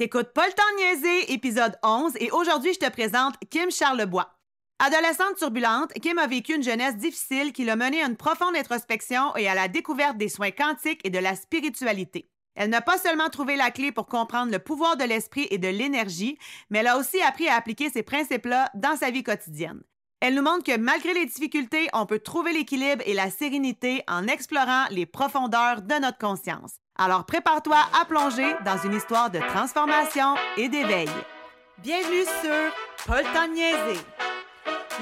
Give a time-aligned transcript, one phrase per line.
[0.00, 4.34] T'écoutes pas le temps épisode 11, et aujourd'hui, je te présente Kim Charlebois.
[4.78, 9.36] Adolescente turbulente, Kim a vécu une jeunesse difficile qui l'a menée à une profonde introspection
[9.36, 12.30] et à la découverte des soins quantiques et de la spiritualité.
[12.54, 15.68] Elle n'a pas seulement trouvé la clé pour comprendre le pouvoir de l'esprit et de
[15.68, 16.38] l'énergie,
[16.70, 19.82] mais elle a aussi appris à appliquer ces principes-là dans sa vie quotidienne.
[20.20, 24.26] Elle nous montre que malgré les difficultés, on peut trouver l'équilibre et la sérénité en
[24.28, 26.79] explorant les profondeurs de notre conscience.
[26.96, 31.08] Alors prépare-toi à plonger dans une histoire de transformation et d'éveil.
[31.78, 33.96] Bienvenue sur Paul le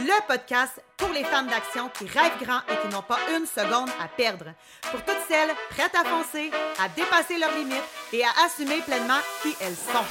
[0.00, 3.90] le podcast pour les femmes d'action qui rêvent grand et qui n'ont pas une seconde
[4.00, 4.46] à perdre.
[4.82, 7.82] Pour toutes celles prêtes à foncer, à dépasser leurs limites
[8.12, 10.06] et à assumer pleinement qui elles sont.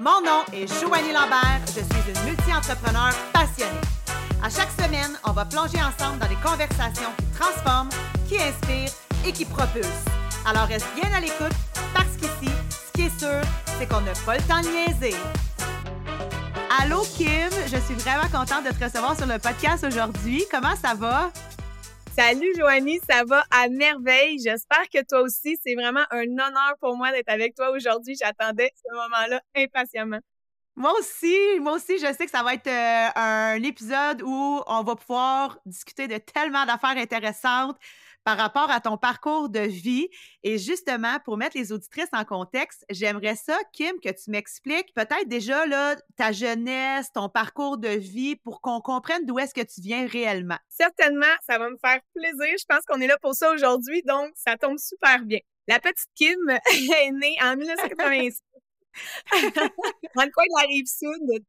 [0.00, 3.80] Mon nom est Joanie Lambert, je suis une multi-entrepreneur passionnée.
[4.42, 7.90] À chaque semaine, on va plonger ensemble dans des conversations qui transforment,
[8.28, 8.92] qui inspirent
[9.24, 10.17] et qui propulsent.
[10.46, 11.52] Alors reste bien à l'écoute
[11.94, 13.40] parce qu'ici, ce qui est sûr,
[13.78, 15.16] c'est qu'on n'a pas le temps de niaiser.
[16.80, 20.44] Allô Kim, je suis vraiment contente de te recevoir sur le podcast aujourd'hui.
[20.50, 21.30] Comment ça va?
[22.16, 24.38] Salut Joanie, ça va à merveille.
[24.42, 28.16] J'espère que toi aussi, c'est vraiment un honneur pour moi d'être avec toi aujourd'hui.
[28.20, 30.18] J'attendais ce moment-là impatiemment.
[30.74, 34.82] Moi aussi, moi aussi, je sais que ça va être euh, un épisode où on
[34.84, 37.76] va pouvoir discuter de tellement d'affaires intéressantes
[38.28, 40.06] par rapport à ton parcours de vie.
[40.42, 45.26] Et justement, pour mettre les auditrices en contexte, j'aimerais ça, Kim, que tu m'expliques peut-être
[45.28, 49.80] déjà là, ta jeunesse, ton parcours de vie pour qu'on comprenne d'où est-ce que tu
[49.80, 50.58] viens réellement.
[50.68, 52.54] Certainement, ça va me faire plaisir.
[52.58, 55.40] Je pense qu'on est là pour ça aujourd'hui, donc ça tombe super bien.
[55.66, 58.42] La petite Kim est née en 1986
[60.14, 60.86] dans le coin de la rive.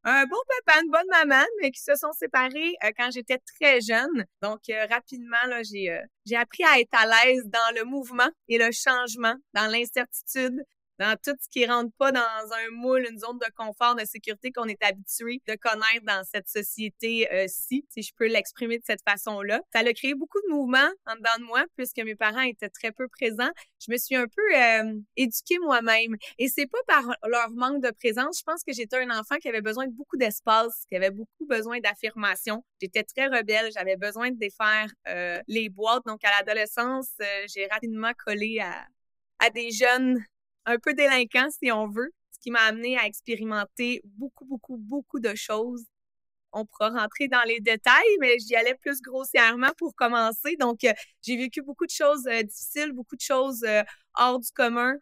[0.04, 3.82] Un bon papa, une bonne maman, mais qui se sont séparés euh, quand j'étais très
[3.82, 4.26] jeune.
[4.42, 5.38] Donc, euh, rapidement,
[5.70, 9.68] j'ai, euh, j'ai appris à être à l'aise dans le mouvement et le changement, dans
[9.68, 10.64] l'incertitude,
[11.00, 14.52] dans tout ce qui rentre pas dans un moule, une zone de confort, de sécurité
[14.52, 19.62] qu'on est habitué de connaître dans cette société-ci, si je peux l'exprimer de cette façon-là.
[19.74, 22.92] Ça a créé beaucoup de mouvements en dedans de moi, puisque mes parents étaient très
[22.92, 23.50] peu présents.
[23.80, 26.16] Je me suis un peu euh, éduquée moi-même.
[26.38, 28.40] Et c'est pas par leur manque de présence.
[28.40, 31.46] Je pense que j'étais un enfant qui avait besoin de beaucoup d'espace, qui avait beaucoup
[31.48, 32.64] besoin d'affirmation.
[32.82, 33.72] J'étais très rebelle.
[33.74, 36.04] J'avais besoin de défaire euh, les boîtes.
[36.06, 38.86] Donc, à l'adolescence, euh, j'ai rapidement collé à,
[39.40, 40.22] à des jeunes
[40.66, 45.20] un peu délinquant, si on veut, ce qui m'a amené à expérimenter beaucoup, beaucoup, beaucoup
[45.20, 45.86] de choses.
[46.52, 50.56] On pourra rentrer dans les détails, mais j'y allais plus grossièrement pour commencer.
[50.60, 53.84] Donc, euh, j'ai vécu beaucoup de choses euh, difficiles, beaucoup de choses euh,
[54.16, 54.96] hors du commun,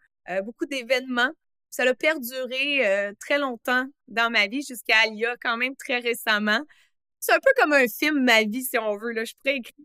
[0.44, 1.30] beaucoup d'événements.
[1.70, 6.00] Ça a perduré très longtemps dans ma vie jusqu'à il y a quand même très
[6.00, 6.60] récemment.
[7.20, 9.12] C'est un peu comme un film, ma vie, si on veut.
[9.12, 9.24] Là.
[9.24, 9.84] Je pourrais écrire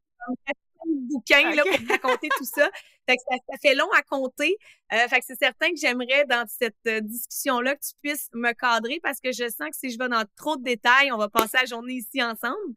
[0.86, 2.70] bouquin là, pour raconter tout ça.
[3.08, 4.58] Fait que ça, fait long à compter.
[4.94, 8.54] Euh, fait que c'est certain que j'aimerais dans cette euh, discussion-là que tu puisses me
[8.54, 11.30] cadrer parce que je sens que si je vais dans trop de détails, on va
[11.30, 12.76] passer la journée ici ensemble.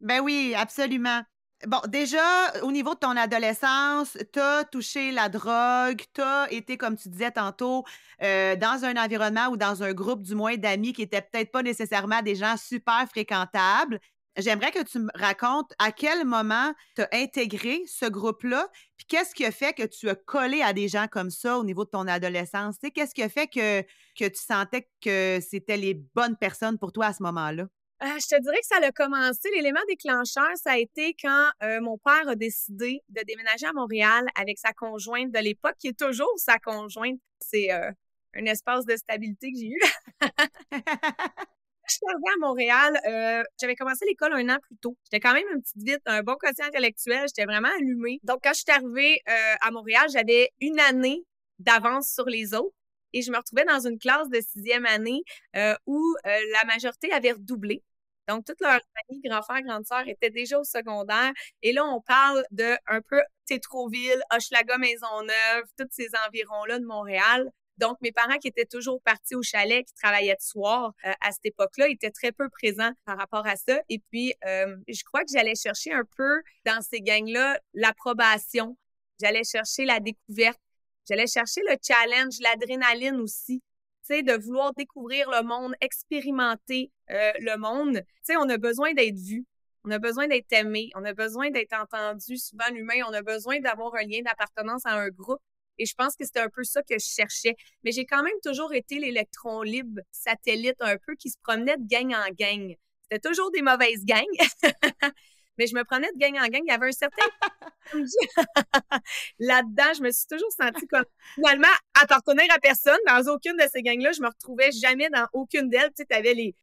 [0.00, 1.22] Ben oui, absolument.
[1.66, 6.76] Bon, déjà, au niveau de ton adolescence, tu as touché la drogue, tu as été,
[6.76, 7.84] comme tu disais tantôt,
[8.22, 11.64] euh, dans un environnement ou dans un groupe, du moins, d'amis qui n'étaient peut-être pas
[11.64, 13.98] nécessairement des gens super fréquentables.
[14.38, 19.34] J'aimerais que tu me racontes à quel moment tu as intégré ce groupe-là, puis qu'est-ce
[19.34, 21.90] qui a fait que tu as collé à des gens comme ça au niveau de
[21.90, 22.76] ton adolescence?
[22.94, 23.82] Qu'est-ce qui a fait que,
[24.16, 27.64] que tu sentais que c'était les bonnes personnes pour toi à ce moment-là?
[28.00, 29.48] Euh, je te dirais que ça a commencé.
[29.56, 34.24] L'élément déclencheur, ça a été quand euh, mon père a décidé de déménager à Montréal
[34.36, 37.18] avec sa conjointe de l'époque, qui est toujours sa conjointe.
[37.40, 37.90] C'est euh,
[38.36, 39.80] un espace de stabilité que j'ai eu.
[41.88, 44.96] je suis arrivée à Montréal, euh, j'avais commencé l'école un an plus tôt.
[45.04, 48.20] J'étais quand même une petite vite, un bon quotient intellectuel, j'étais vraiment allumée.
[48.24, 51.24] Donc, quand je suis arrivée euh, à Montréal, j'avais une année
[51.58, 52.74] d'avance sur les autres
[53.12, 55.22] et je me retrouvais dans une classe de sixième année
[55.56, 57.82] euh, où la majorité avait redoublé.
[58.28, 61.32] Donc, toutes leurs amis, grands frères, grandes sœurs étaient déjà au secondaire.
[61.62, 67.50] Et là, on parle de un peu Tétroville, Hochelaga, Maisonneuve, tous ces environs-là de Montréal.
[67.78, 71.32] Donc, mes parents qui étaient toujours partis au chalet, qui travaillaient de soir euh, à
[71.32, 73.80] cette époque-là, étaient très peu présents par rapport à ça.
[73.88, 78.76] Et puis, euh, je crois que j'allais chercher un peu dans ces gangs-là l'approbation.
[79.20, 80.60] J'allais chercher la découverte.
[81.08, 83.62] J'allais chercher le challenge, l'adrénaline aussi.
[84.10, 87.96] De vouloir découvrir le monde, expérimenter euh, le monde.
[87.96, 89.44] Tu sais, on a besoin d'être vu.
[89.84, 92.36] On a besoin d'être aimé, on a besoin d'être entendu.
[92.36, 95.40] Souvent, l'humain, on a besoin d'avoir un lien d'appartenance à un groupe.
[95.78, 97.56] Et je pense que c'était un peu ça que je cherchais.
[97.84, 101.86] Mais j'ai quand même toujours été l'électron libre satellite un peu qui se promenait de
[101.86, 102.74] gang en gang.
[103.02, 104.24] C'était toujours des mauvaises gangs.
[105.58, 106.62] mais je me prenais de gang en gang.
[106.64, 107.26] Il y avait un certain
[109.38, 111.04] là-dedans, je me suis toujours sentie comme
[111.34, 111.68] finalement
[112.00, 114.12] appartenir à personne dans aucune de ces gangs-là.
[114.12, 115.90] Je me retrouvais jamais dans aucune d'elles.
[115.90, 116.54] Tu sais, t'avais les,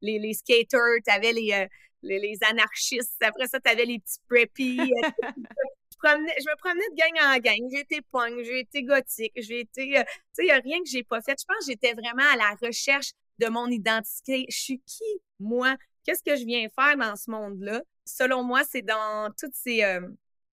[0.00, 1.66] les, les skaters, t'avais les, euh,
[2.02, 3.22] les, les, anarchistes.
[3.22, 4.92] Après ça, t'avais les petits preppies.
[6.04, 6.08] Euh,
[6.38, 7.70] je, me promenais de gang en gang.
[7.70, 9.98] J'ai été punk, j'ai été gothique, j'ai été...
[9.98, 11.36] Euh, tu sais, il n'y a rien que j'ai pas fait.
[11.40, 14.46] Je pense que j'étais vraiment à la recherche de mon identité.
[14.48, 15.76] Je suis qui, moi?
[16.04, 17.82] Qu'est-ce que je viens faire dans ce monde-là?
[18.04, 19.84] Selon moi, c'est dans toutes ces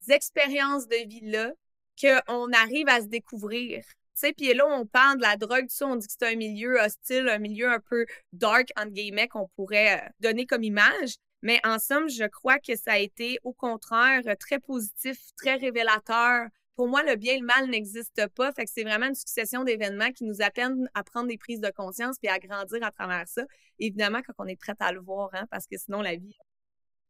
[0.07, 1.51] expériences de vie-là
[1.99, 3.83] qu'on arrive à se découvrir.
[4.21, 6.35] Tu puis là, on parle de la drogue, tout ça, on dit que c'est un
[6.35, 11.15] milieu hostile, un milieu un peu dark, entre guillemets, qu'on pourrait euh, donner comme image.
[11.41, 16.47] Mais en somme, je crois que ça a été, au contraire, très positif, très révélateur.
[16.75, 18.51] Pour moi, le bien et le mal n'existe pas.
[18.51, 21.71] Fait que c'est vraiment une succession d'événements qui nous appellent à prendre des prises de
[21.71, 23.44] conscience puis à grandir à travers ça.
[23.80, 26.38] Évidemment, quand on est prêt à le voir, hein, parce que sinon, la vie,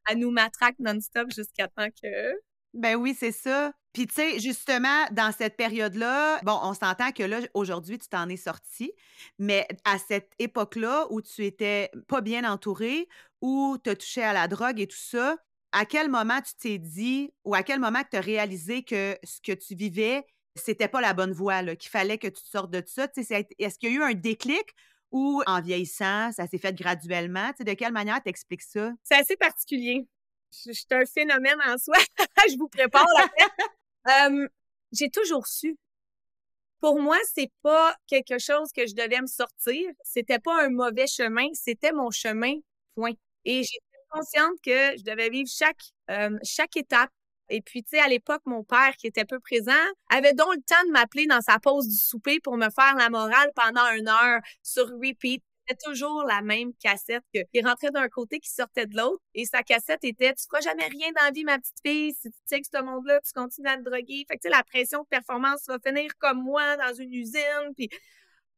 [0.08, 2.34] elle nous matraque non-stop jusqu'à temps que
[2.74, 3.74] ben oui, c'est ça.
[3.94, 8.30] Puis, tu sais, justement, dans cette période-là, bon, on s'entend que là, aujourd'hui, tu t'en
[8.30, 8.92] es sorti,
[9.40, 13.08] mais à cette époque-là où tu étais pas bien entouré,
[13.42, 15.38] où tu as touché à la drogue et tout ça,
[15.72, 19.40] à quel moment tu t'es dit ou à quel moment tu as réalisé que ce
[19.42, 20.24] que tu vivais,
[20.56, 23.08] c'était pas la bonne voie, qu'il fallait que tu te sortes de ça?
[23.16, 24.64] Est-ce qu'il y a eu un déclic
[25.12, 27.52] ou en vieillissant, ça s'est fait graduellement?
[27.60, 28.92] de quelle manière t'expliques ça?
[29.04, 30.08] C'est assez particulier
[30.52, 31.96] je, suis un phénomène en soi.
[32.50, 34.48] je vous prépare la euh,
[34.92, 35.78] J'ai toujours su.
[36.80, 39.90] Pour moi, c'est pas quelque chose que je devais me sortir.
[40.04, 42.54] C'était pas un mauvais chemin, c'était mon chemin.
[42.96, 43.14] Point.
[43.46, 47.12] Et j'étais consciente que je devais vivre chaque euh, chaque étape.
[47.50, 49.72] Et puis, tu sais, à l'époque, mon père, qui était peu présent,
[50.10, 53.10] avait donc le temps de m'appeler dans sa pause du souper pour me faire la
[53.10, 55.44] morale pendant une heure sur repeat
[55.84, 59.22] toujours la même cassette que, qui rentrait d'un côté, qui sortait de l'autre.
[59.34, 62.14] Et sa cassette était Tu feras jamais rien dans la vie, ma petite fille.
[62.14, 64.26] Si tu tiens que ce monde-là, tu continues à te droguer.
[64.28, 67.74] Fait que, tu sais, la pression de performance va finir comme moi dans une usine.
[67.76, 67.90] Puis,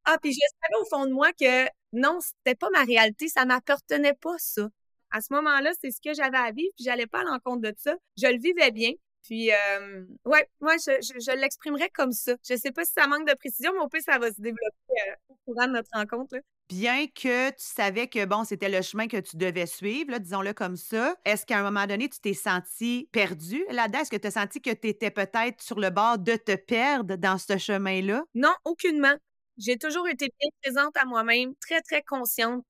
[0.05, 3.27] ah, puis je savais au fond de moi que non, c'était pas ma réalité.
[3.27, 4.69] Ça m'appartenait pas, ça.
[5.11, 7.73] À ce moment-là, c'est ce que j'avais à vivre, puis j'allais pas à l'encontre de
[7.77, 7.95] ça.
[8.17, 8.91] Je le vivais bien.
[9.23, 12.33] Puis, euh, ouais, moi, je, l'exprimerais comme ça.
[12.47, 14.93] Je sais pas si ça manque de précision, mais au plus, ça va se développer
[15.09, 16.35] euh, au courant de notre rencontre.
[16.35, 16.41] Là
[16.71, 20.77] bien que tu savais que, bon, c'était le chemin que tu devais suivre, disons-le comme
[20.77, 23.99] ça, est-ce qu'à un moment donné, tu t'es senti perdu là-dedans?
[23.99, 27.15] Est-ce que tu as senti que tu étais peut-être sur le bord de te perdre
[27.17, 28.23] dans ce chemin-là?
[28.35, 29.13] Non, aucunement.
[29.57, 32.65] J'ai toujours été bien présente à moi-même, très, très consciente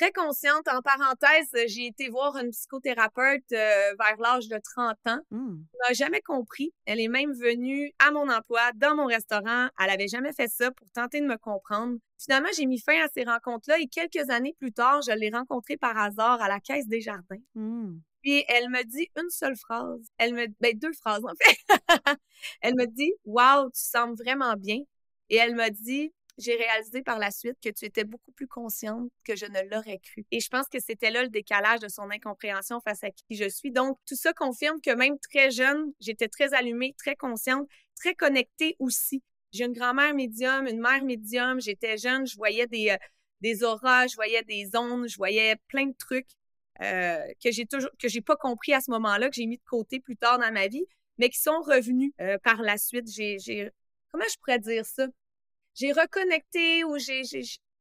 [0.00, 0.66] très consciente.
[0.68, 5.20] En parenthèse, j'ai été voir une psychothérapeute euh, vers l'âge de 30 ans.
[5.30, 5.56] Mmh.
[5.72, 6.72] Elle n'a jamais compris.
[6.86, 9.68] Elle est même venue à mon emploi, dans mon restaurant.
[9.78, 11.98] Elle avait jamais fait ça pour tenter de me comprendre.
[12.18, 15.76] Finalement, j'ai mis fin à ces rencontres-là et quelques années plus tard, je l'ai rencontrée
[15.76, 17.42] par hasard à la Caisse des Jardins.
[17.54, 17.98] Mmh.
[18.22, 20.00] Puis elle me dit une seule phrase.
[20.18, 21.58] Elle me, ben deux phrases en fait.
[22.62, 24.78] elle me dit, "Wow, tu sembles vraiment bien."
[25.30, 29.10] Et elle m'a dit, j'ai réalisé par la suite que tu étais beaucoup plus consciente
[29.24, 30.26] que je ne l'aurais cru.
[30.30, 33.48] Et je pense que c'était là le décalage de son incompréhension face à qui je
[33.48, 33.70] suis.
[33.70, 38.76] Donc, tout ça confirme que même très jeune, j'étais très allumée, très consciente, très connectée
[38.78, 39.22] aussi.
[39.52, 41.60] J'ai une grand-mère médium, une mère médium.
[41.60, 42.96] J'étais jeune, je voyais des, euh,
[43.40, 46.28] des auras, je voyais des ondes, je voyais plein de trucs
[46.82, 49.62] euh, que j'ai toujours que j'ai pas compris à ce moment-là, que j'ai mis de
[49.68, 50.84] côté plus tard dans ma vie,
[51.18, 53.08] mais qui sont revenus euh, par la suite.
[53.10, 53.70] J'ai,
[54.10, 55.06] comment je pourrais dire ça?
[55.80, 57.22] J'ai reconnecté ou j'ai,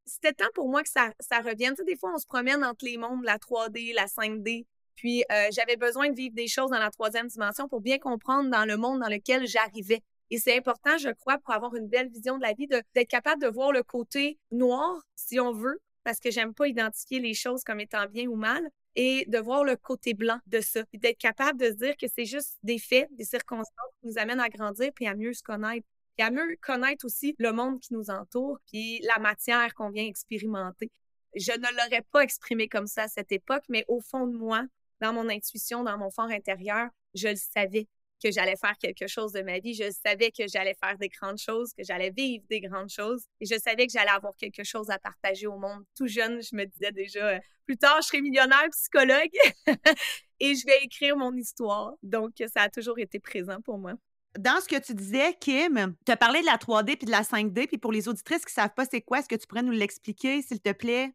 [0.05, 1.11] c'était temps pour moi que ça,
[1.41, 1.71] revienne.
[1.71, 4.65] Tu sais, des fois, on se promène entre les mondes, la 3D, la 5D.
[4.95, 8.49] Puis, euh, j'avais besoin de vivre des choses dans la troisième dimension pour bien comprendre
[8.49, 10.01] dans le monde dans lequel j'arrivais.
[10.29, 13.41] Et c'est important, je crois, pour avoir une belle vision de la vie, d'être capable
[13.41, 17.63] de voir le côté noir, si on veut, parce que j'aime pas identifier les choses
[17.63, 21.17] comme étant bien ou mal, et de voir le côté blanc de ça, puis d'être
[21.17, 24.49] capable de se dire que c'est juste des faits, des circonstances qui nous amènent à
[24.49, 25.87] grandir puis à mieux se connaître
[26.19, 30.05] et à mieux connaître aussi le monde qui nous entoure, puis la matière qu'on vient
[30.05, 30.91] expérimenter.
[31.33, 34.65] Je ne l'aurais pas exprimé comme ça à cette époque, mais au fond de moi,
[34.99, 37.87] dans mon intuition, dans mon fort intérieur, je le savais
[38.21, 39.73] que j'allais faire quelque chose de ma vie.
[39.73, 43.23] Je savais que j'allais faire des grandes choses, que j'allais vivre des grandes choses.
[43.39, 45.85] Et je savais que j'allais avoir quelque chose à partager au monde.
[45.95, 49.31] Tout jeune, je me disais déjà, euh, plus tard, je serai millionnaire, psychologue,
[50.41, 51.93] et je vais écrire mon histoire.
[52.03, 53.93] Donc, ça a toujours été présent pour moi.
[54.37, 57.23] Dans ce que tu disais, Kim, tu as parlé de la 3D puis de la
[57.23, 59.63] 5D, puis pour les auditrices qui ne savent pas c'est quoi, est-ce que tu pourrais
[59.63, 61.13] nous l'expliquer, s'il te plaît?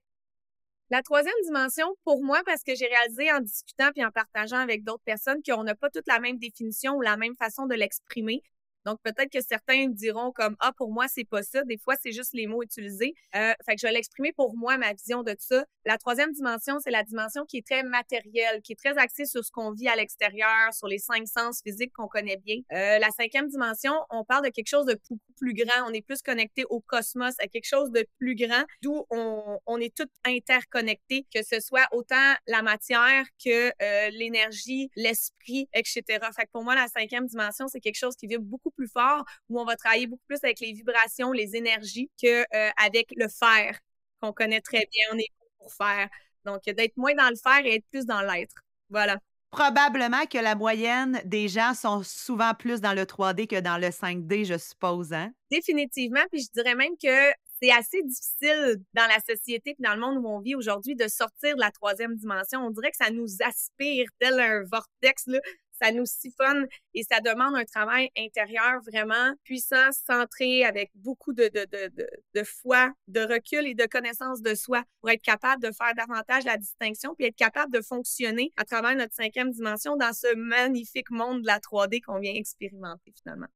[0.91, 4.85] La troisième dimension, pour moi, parce que j'ai réalisé en discutant puis en partageant avec
[4.85, 8.43] d'autres personnes qu'on n'a pas toute la même définition ou la même façon de l'exprimer,
[8.85, 11.63] Donc, peut-être que certains diront comme, ah, pour moi, c'est pas ça.
[11.65, 13.15] Des fois, c'est juste les mots utilisés.
[13.35, 15.65] Euh, fait que je vais l'exprimer pour moi, ma vision de ça.
[15.85, 19.45] La troisième dimension, c'est la dimension qui est très matérielle, qui est très axée sur
[19.45, 22.57] ce qu'on vit à l'extérieur, sur les cinq sens physiques qu'on connaît bien.
[22.73, 25.89] Euh, la cinquième dimension, on parle de quelque chose de beaucoup plus grand.
[25.89, 29.79] On est plus connecté au cosmos, à quelque chose de plus grand, d'où on, on
[29.79, 36.03] est tout interconnectés, que ce soit autant la matière que euh, l'énergie, l'esprit, etc.
[36.35, 39.25] Fait que pour moi, la cinquième dimension, c'est quelque chose qui vibre beaucoup plus fort,
[39.49, 43.29] où on va travailler beaucoup plus avec les vibrations, les énergies, que euh, avec le
[43.29, 43.79] faire
[44.21, 45.07] qu'on connaît très bien.
[45.13, 46.09] On est pour faire.
[46.45, 48.55] Donc, d'être moins dans le faire et être plus dans l'être.
[48.91, 49.19] Voilà.
[49.51, 53.87] Probablement que la moyenne des gens sont souvent plus dans le 3D que dans le
[53.87, 55.13] 5D, je suppose.
[55.13, 55.31] Hein?
[55.51, 56.23] Définitivement.
[56.33, 60.19] Puis je dirais même que c'est assez difficile dans la société et dans le monde
[60.19, 62.61] où on vit aujourd'hui de sortir de la troisième dimension.
[62.67, 65.29] On dirait que ça nous aspire tel un vortex.
[65.29, 65.39] Là
[65.81, 71.51] ça nous siphonne et ça demande un travail intérieur vraiment puissant, centré, avec beaucoup de,
[71.53, 75.73] de, de, de, foi, de recul et de connaissance de soi pour être capable de
[75.73, 80.13] faire davantage la distinction puis être capable de fonctionner à travers notre cinquième dimension dans
[80.13, 83.49] ce magnifique monde de la 3D qu'on vient expérimenter finalement.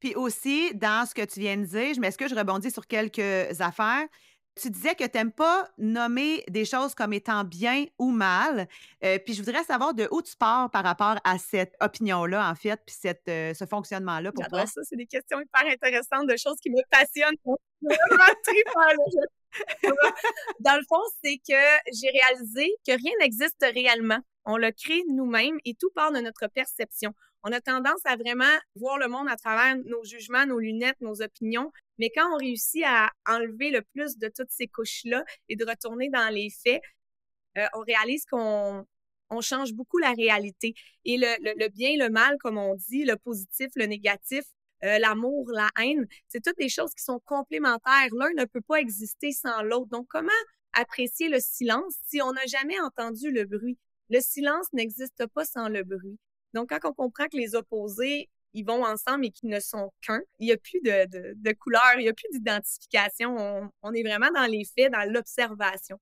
[0.00, 3.60] Puis aussi, dans ce que tu viens de dire, je m'excuse, je rebondis sur quelques
[3.60, 4.06] affaires?
[4.60, 8.68] Tu disais que tu n'aimes pas nommer des choses comme étant bien ou mal.
[9.04, 12.54] Euh, puis je voudrais savoir de où tu pars par rapport à cette opinion-là, en
[12.54, 14.66] fait, puis cette, euh, ce fonctionnement-là pour toi?
[14.66, 14.80] ça.
[14.84, 17.36] C'est des questions hyper intéressantes, de choses qui me passionnent.
[20.60, 21.60] Dans le fond, c'est que
[21.92, 24.18] j'ai réalisé que rien n'existe réellement.
[24.44, 27.12] On le crée nous-mêmes et tout part de notre perception.
[27.42, 28.44] On a tendance à vraiment
[28.74, 31.72] voir le monde à travers nos jugements, nos lunettes, nos opinions.
[31.98, 36.10] Mais quand on réussit à enlever le plus de toutes ces couches-là et de retourner
[36.10, 36.82] dans les faits,
[37.58, 38.86] euh, on réalise qu'on
[39.30, 40.74] on change beaucoup la réalité.
[41.04, 44.44] Et le, le, bien, le mal, comme on dit, le positif, le négatif,
[44.84, 48.08] euh, l'amour, la haine, c'est toutes des choses qui sont complémentaires.
[48.12, 49.88] L'un ne peut pas exister sans l'autre.
[49.88, 50.28] Donc, comment
[50.74, 53.78] apprécier le silence si on n'a jamais entendu le bruit?
[54.10, 56.18] Le silence n'existe pas sans le bruit.
[56.54, 60.20] Donc, quand on comprend que les opposés, ils vont ensemble et qu'ils ne sont qu'un,
[60.38, 63.36] il n'y a plus de, de, couleur, il n'y a plus d'identification.
[63.38, 66.00] On, on est vraiment dans les faits, dans l'observation.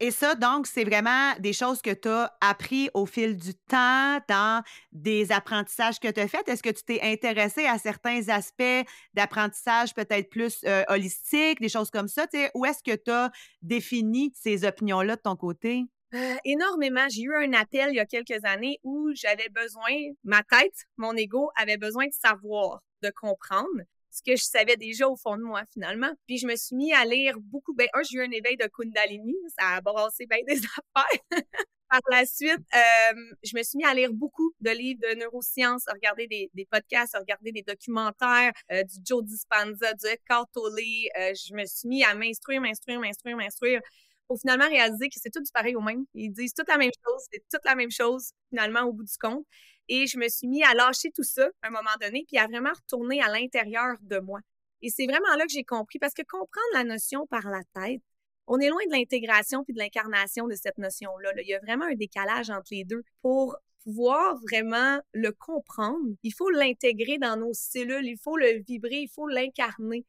[0.00, 4.18] Et ça, donc, c'est vraiment des choses que tu as appris au fil du temps,
[4.28, 6.48] dans des apprentissages que tu as faits.
[6.48, 11.90] Est-ce que tu t'es intéressé à certains aspects d'apprentissage peut-être plus euh, holistique, des choses
[11.90, 12.26] comme ça?
[12.54, 13.30] Où est-ce que tu as
[13.62, 15.84] défini ces opinions-là de ton côté?
[16.14, 17.08] Euh, énormément.
[17.08, 19.90] J'ai eu un appel il y a quelques années où j'avais besoin,
[20.22, 25.08] ma tête, mon ego avait besoin de savoir, de comprendre ce que je savais déjà
[25.08, 26.12] au fond de moi finalement.
[26.26, 27.74] Puis je me suis mis à lire beaucoup.
[27.74, 30.60] Ben un, j'ai eu un éveil de Kundalini, ça a brassé bien des
[30.94, 31.42] affaires.
[31.90, 35.86] Par la suite, euh, je me suis mis à lire beaucoup de livres de neurosciences,
[35.86, 40.72] à regarder des, podcasts, à regarder des documentaires euh, du Joe Dispenza, du Eckhart Tolle.
[40.74, 43.80] Euh, je me suis mis à m'instruire, m'instruire, m'instruire, m'instruire
[44.28, 46.04] pour finalement réaliser que c'est tout du pareil au même.
[46.14, 49.16] Ils disent toute la même chose, c'est toute la même chose finalement au bout du
[49.20, 49.44] compte.
[49.88, 52.46] Et je me suis mis à lâcher tout ça à un moment donné, puis à
[52.46, 54.40] vraiment retourner à l'intérieur de moi.
[54.82, 58.00] Et c'est vraiment là que j'ai compris, parce que comprendre la notion par la tête,
[58.46, 61.32] on est loin de l'intégration puis de l'incarnation de cette notion-là.
[61.38, 63.02] Il y a vraiment un décalage entre les deux.
[63.22, 69.02] Pour pouvoir vraiment le comprendre, il faut l'intégrer dans nos cellules, il faut le vibrer,
[69.02, 70.04] il faut l'incarner.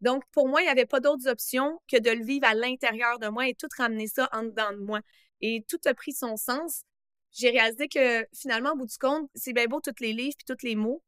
[0.00, 3.18] Donc, pour moi, il n'y avait pas d'autres options que de le vivre à l'intérieur
[3.18, 5.00] de moi et tout ramener ça en dedans de moi.
[5.40, 6.82] Et tout a pris son sens
[7.36, 10.56] j'ai réalisé que finalement, au bout du compte, c'est bien beau tous les livres puis
[10.56, 11.02] tous les mots,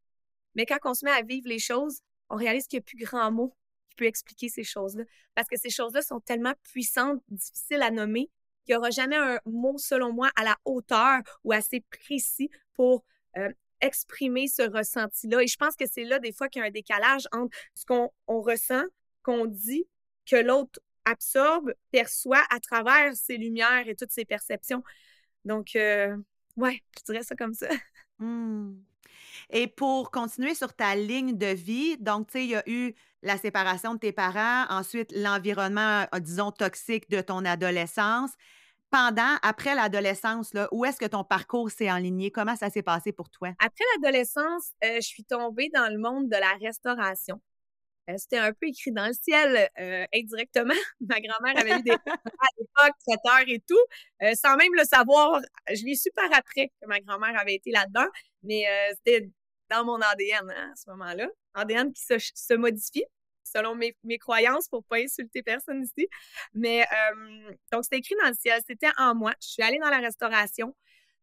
[0.55, 2.99] mais quand on se met à vivre les choses, on réalise qu'il n'y a plus
[3.05, 3.55] grand mot
[3.89, 5.05] qui peut expliquer ces choses-là.
[5.35, 8.31] Parce que ces choses-là sont tellement puissantes, difficiles à nommer,
[8.67, 13.05] qu'il n'y aura jamais un mot, selon moi, à la hauteur ou assez précis pour
[13.39, 15.43] euh, exprimer ce ressenti-là.
[15.43, 17.85] Et je pense que c'est là, des fois, qu'il y a un décalage entre ce
[17.87, 18.85] qu'on ressent,
[19.23, 19.87] qu'on dit,
[20.27, 24.83] que l'autre absorbe, perçoit à travers ses lumières et toutes ses perceptions.
[25.45, 26.17] Donc, euh,
[26.57, 27.69] ouais, je dirais ça comme ça.
[28.21, 28.75] Mmh.
[29.51, 32.95] Et pour continuer sur ta ligne de vie, donc, tu sais, il y a eu
[33.23, 38.33] la séparation de tes parents, ensuite l'environnement, euh, disons, toxique de ton adolescence.
[38.91, 42.31] Pendant, après l'adolescence, où est-ce que ton parcours s'est enligné?
[42.31, 43.51] Comment ça s'est passé pour toi?
[43.59, 47.41] Après l'adolescence, euh, je suis tombée dans le monde de la restauration.
[48.09, 50.73] Euh, c'était un peu écrit dans le ciel euh, indirectement.
[51.01, 55.41] Ma grand-mère avait eu des à l'époque, traiteurs et tout, sans même le savoir.
[55.69, 58.09] Je l'ai su par après que ma grand-mère avait été là-dedans,
[58.43, 58.65] mais
[58.97, 59.31] c'était
[59.71, 61.29] dans mon ADN hein, à ce moment-là.
[61.55, 63.05] ADN qui se, modifie
[63.53, 66.09] selon mes, mes, croyances pour pas insulter personne ici.
[66.55, 66.85] Mais
[67.73, 69.33] donc, c'était écrit dans le ciel, c'était en moi.
[69.43, 70.75] Je suis allée dans la restauration.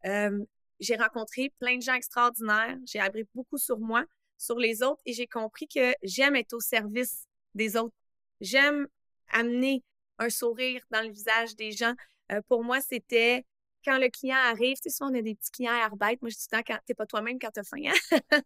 [0.03, 2.77] j'ai rencontré plein de gens extraordinaires.
[2.85, 4.05] J'ai appris beaucoup sur moi
[4.37, 7.95] sur les autres et j'ai compris que j'aime être au service des autres.
[8.41, 8.87] J'aime
[9.29, 9.83] amener
[10.19, 11.93] un sourire dans le visage des gens.
[12.31, 13.45] Euh, pour moi, c'était
[13.85, 16.17] quand le client arrive, tu sais, on a des petits clients arbeit.
[16.21, 17.83] Moi, je dis temps, t'es pas toi-même quand t'as faim.
[17.85, 17.91] Hein?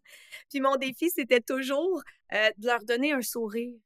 [0.50, 2.02] Puis mon défi, c'était toujours
[2.34, 3.78] euh, de leur donner un sourire,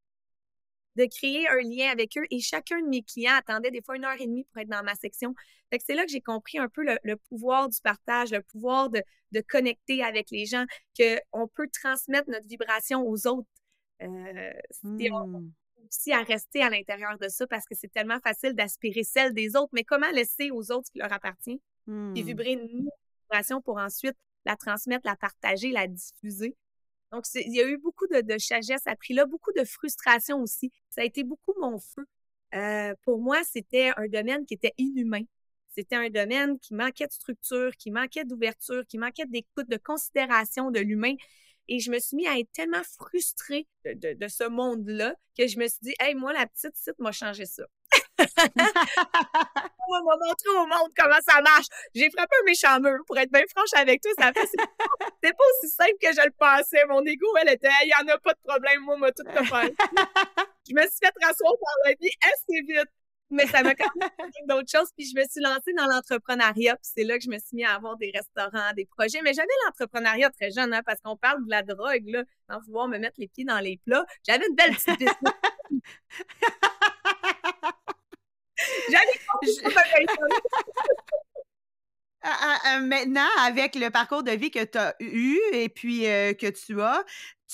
[0.95, 2.25] de créer un lien avec eux.
[2.31, 4.83] Et chacun de mes clients attendait des fois une heure et demie pour être dans
[4.83, 5.36] ma section.
[5.69, 8.89] Fait que c'est là que j'ai compris un peu le, pouvoir du partage, le pouvoir
[8.89, 9.01] de,
[9.48, 10.65] connecter avec les gens,
[10.98, 13.50] qu'on peut transmettre notre vibration aux autres.
[14.01, 14.51] Euh,
[14.83, 15.51] mmh
[15.94, 19.56] aussi à rester à l'intérieur de ça parce que c'est tellement facile d'aspirer celle des
[19.56, 21.62] autres, mais comment laisser aux autres ce qui leur appartient?
[21.88, 22.14] Et mmh.
[22.14, 22.90] vibrer une
[23.24, 26.56] vibration pour ensuite la transmettre, la partager, la diffuser.
[27.12, 30.72] Donc, il y a eu beaucoup de, de sagesse appris là, beaucoup de frustration aussi.
[30.90, 32.06] Ça a été beaucoup mon feu.
[32.56, 35.24] Euh, pour moi, c'était un domaine qui était inhumain.
[35.76, 40.72] C'était un domaine qui manquait de structure, qui manquait d'ouverture, qui manquait d'écoute, de considération
[40.72, 41.16] de l'humain.
[41.67, 45.67] Et je me suis mis à être tellement frustrée de, ce monde-là que je me
[45.67, 47.63] suis dit, hey, moi, la petite site m'a changé ça.
[48.20, 51.67] On m'a montré au monde comment ça marche.
[51.93, 54.12] J'ai frappé un méchant mur, pour être bien franche avec toi.
[54.17, 56.86] Ça fait, c'était pas aussi simple que je le pensais.
[56.88, 59.43] Mon ego, elle était, il n'y en a pas de problème, moi, moi, tout faire.
[60.67, 62.89] je me suis fait rasseoir par la vie assez vite
[63.30, 64.10] mais ça m'a quand même
[64.48, 64.89] d'autres choses.
[64.96, 66.75] Puis je me suis lancée dans l'entrepreneuriat.
[66.75, 69.22] Puis c'est là que je me suis mis à avoir des restaurants, des projets.
[69.24, 72.88] Mais j'avais l'entrepreneuriat très jeune, hein, parce qu'on parle de la drogue, là, sans vouloir
[72.88, 74.06] me mettre les pieds dans les plats.
[74.27, 75.15] J'avais une belle petite business.
[78.89, 79.20] j'avais
[82.25, 86.08] ah, ah, euh, maintenant, avec le parcours de vie que tu as eu et puis
[86.08, 87.03] euh, que tu as,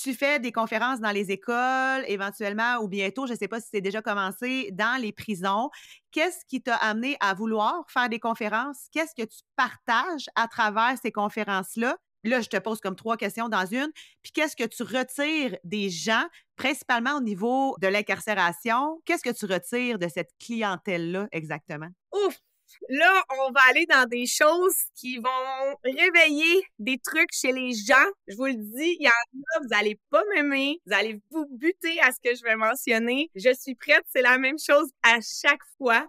[0.02, 3.68] tu fais des conférences dans les écoles, éventuellement, ou bientôt, je ne sais pas si
[3.72, 5.70] c'est déjà commencé, dans les prisons.
[6.12, 8.88] Qu'est-ce qui t'a amené à vouloir faire des conférences?
[8.92, 11.98] Qu'est-ce que tu partages à travers ces conférences-là?
[12.24, 13.90] Là, je te pose comme trois questions dans une.
[14.22, 16.26] Puis qu'est-ce que tu retires des gens,
[16.56, 19.02] principalement au niveau de l'incarcération?
[19.06, 21.90] Qu'est-ce que tu retires de cette clientèle-là exactement?
[22.14, 22.40] Ouf!
[22.90, 27.96] Là, on va aller dans des choses qui vont réveiller des trucs chez les gens.
[28.28, 31.46] Je vous le dis, il y en a, vous allez pas m'aimer, vous allez vous
[31.52, 33.30] buter à ce que je vais mentionner.
[33.36, 36.08] Je suis prête, c'est la même chose à chaque fois.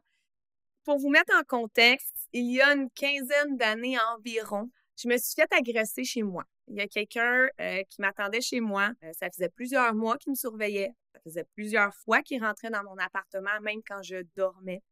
[0.84, 4.70] Pour vous mettre en contexte, il y a une quinzaine d'années environ,
[5.02, 6.44] je me suis fait agresser chez moi.
[6.68, 8.90] Il y a quelqu'un euh, qui m'attendait chez moi.
[9.02, 10.92] Euh, ça faisait plusieurs mois qu'il me surveillait.
[11.14, 14.82] Ça faisait plusieurs fois qu'il rentrait dans mon appartement, même quand je dormais.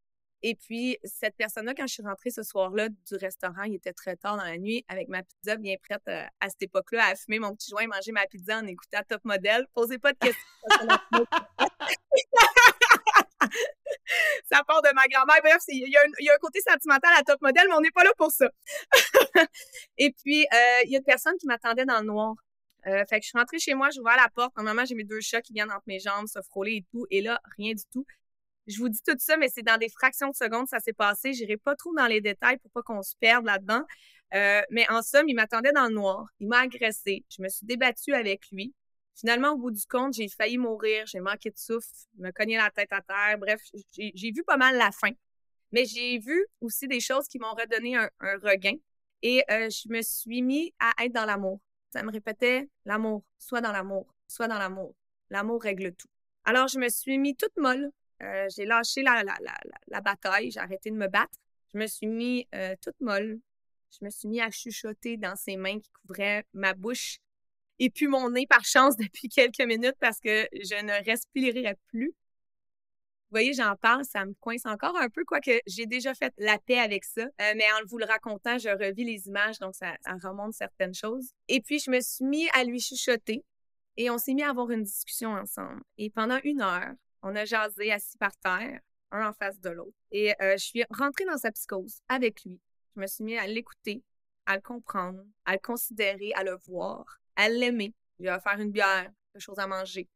[0.41, 4.15] Et puis, cette personne-là, quand je suis rentrée ce soir-là du restaurant, il était très
[4.15, 7.39] tard dans la nuit, avec ma pizza bien prête euh, à cette époque-là, à fumer
[7.39, 9.67] mon petit joint, manger ma pizza en écoutant Top Model.
[9.73, 10.41] Posez pas de questions.
[14.51, 15.41] ça part de ma grand-mère.
[15.43, 18.11] Bref, il y, a un côté sentimental à Top Model, mais on n'est pas là
[18.17, 18.49] pour ça.
[19.97, 22.35] Et puis, euh, il y a une personne qui m'attendait dans le noir.
[22.87, 24.55] Euh, fait que je suis rentrée chez moi, j'ai ouvert la porte.
[24.55, 27.05] Normalement, j'ai mes deux chats qui viennent entre mes jambes se frôler et tout.
[27.11, 28.05] Et là, rien du tout.
[28.69, 31.33] Je vous dis tout ça, mais c'est dans des fractions de secondes ça s'est passé.
[31.33, 33.81] J'irai pas trop dans les détails pour pas qu'on se perde là-dedans.
[34.35, 36.27] Euh, mais en somme, il m'attendait dans le noir.
[36.39, 37.25] Il m'a agressé.
[37.35, 38.75] Je me suis débattue avec lui.
[39.15, 41.05] Finalement, au bout du compte, j'ai failli mourir.
[41.07, 43.39] J'ai manqué de souffle, me cogné la tête à terre.
[43.39, 43.59] Bref,
[43.97, 45.11] j'ai vu pas mal la fin.
[45.71, 48.09] Mais j'ai vu aussi des choses qui m'ont redonné un,
[48.43, 48.75] regain.
[49.23, 51.59] Et euh, je me suis mis à être dans l'amour.
[51.91, 54.95] Ça me répétait l'amour, soit dans l'amour, soit dans l'amour.
[55.31, 56.07] L'amour règle tout.
[56.45, 60.95] Alors, je me suis mis toute molle euh, j'ai lâché la, bataille, j'ai arrêté de
[60.95, 61.37] me battre.
[61.73, 63.39] Je me suis mis euh, toute molle.
[63.91, 67.19] Je me suis mis à chuchoter dans ses mains qui couvraient ma bouche
[67.79, 72.13] et puis mon nez par chance depuis quelques minutes parce que je ne respirerais plus.
[73.31, 76.57] Vous voyez, j'en parle, ça me coince encore un peu, quoique j'ai déjà fait la
[76.57, 77.21] paix avec ça.
[77.21, 80.95] Euh, mais en vous le racontant, je revis les images, donc ça, ça remonte certaines
[80.95, 81.31] choses.
[81.47, 83.45] Et puis, je me suis mis à lui chuchoter
[83.97, 85.83] et on s'est mis à avoir une discussion ensemble.
[85.99, 88.79] Et pendant une heure, on a jasé assis par terre,
[89.11, 89.97] un en face de l'autre.
[90.11, 92.59] Et euh, je suis rentrée dans sa psychose avec lui.
[92.95, 94.03] Je me suis mis à l'écouter,
[94.45, 97.93] à le comprendre, à le considérer, à le voir, à l'aimer.
[98.17, 100.07] Je lui ai offert une bière, quelque chose à manger.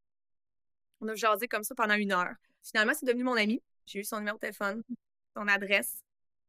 [1.02, 2.34] On a jasé comme ça pendant une heure.
[2.62, 3.62] Finalement, c'est devenu mon ami.
[3.86, 4.84] J'ai eu son numéro de téléphone,
[5.36, 6.04] son adresse.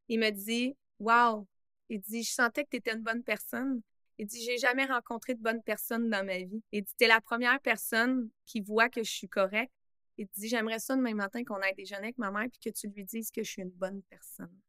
[0.09, 1.47] Il me dit Wow!
[1.89, 3.83] Il dit Je sentais que tu étais une bonne personne.
[4.19, 6.63] Il dit J'ai jamais rencontré de bonne personne dans ma vie.
[6.71, 9.73] Il dit T'es la première personne qui voit que je suis correcte
[10.17, 12.77] il te dit J'aimerais ça demain matin qu'on aille déjeuner avec ma mère puis que
[12.77, 14.61] tu lui dises que je suis une bonne personne.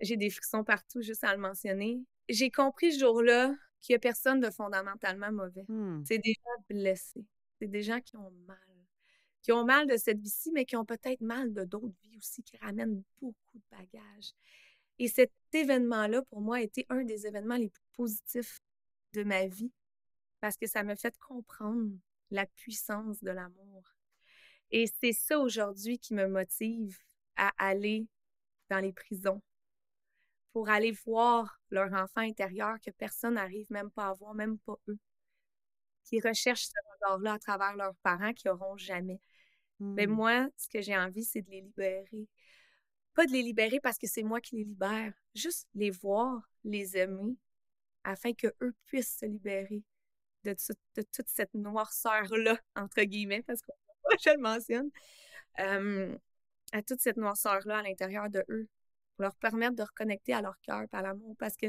[0.00, 2.00] J'ai des frictions partout juste à le mentionner.
[2.28, 5.64] J'ai compris ce jour-là qu'il n'y a personne de fondamentalement mauvais.
[5.68, 6.04] Hmm.
[6.06, 7.24] C'est des gens blessés.
[7.58, 8.58] C'est des gens qui ont mal.
[9.42, 12.42] Qui ont mal de cette vie-ci, mais qui ont peut-être mal de d'autres vies aussi,
[12.42, 14.32] qui ramènent beaucoup de bagages.
[14.98, 18.60] Et cet événement-là, pour moi, a été un des événements les plus positifs
[19.14, 19.72] de ma vie
[20.40, 21.90] parce que ça me fait comprendre
[22.30, 23.97] la puissance de l'amour.
[24.70, 26.98] Et c'est ça aujourd'hui qui me motive
[27.36, 28.06] à aller
[28.70, 29.42] dans les prisons
[30.52, 34.78] pour aller voir leur enfant intérieur que personne n'arrive même pas à voir, même pas
[34.88, 34.98] eux,
[36.04, 39.20] qui recherchent ce regard-là à travers leurs parents qui n'auront jamais.
[39.78, 40.10] Mais mmh.
[40.10, 42.28] moi, ce que j'ai envie, c'est de les libérer.
[43.14, 46.96] Pas de les libérer parce que c'est moi qui les libère, juste les voir, les
[46.96, 47.36] aimer,
[48.04, 49.82] afin qu'eux puissent se libérer
[50.44, 50.56] de,
[50.96, 53.62] de toute cette noirceur-là, entre guillemets, parce
[54.22, 54.90] je le mentionne,
[56.72, 58.68] à toute cette noirceur-là à l'intérieur de eux,
[59.14, 61.34] pour leur permettre de reconnecter à leur cœur par l'amour.
[61.38, 61.66] Parce que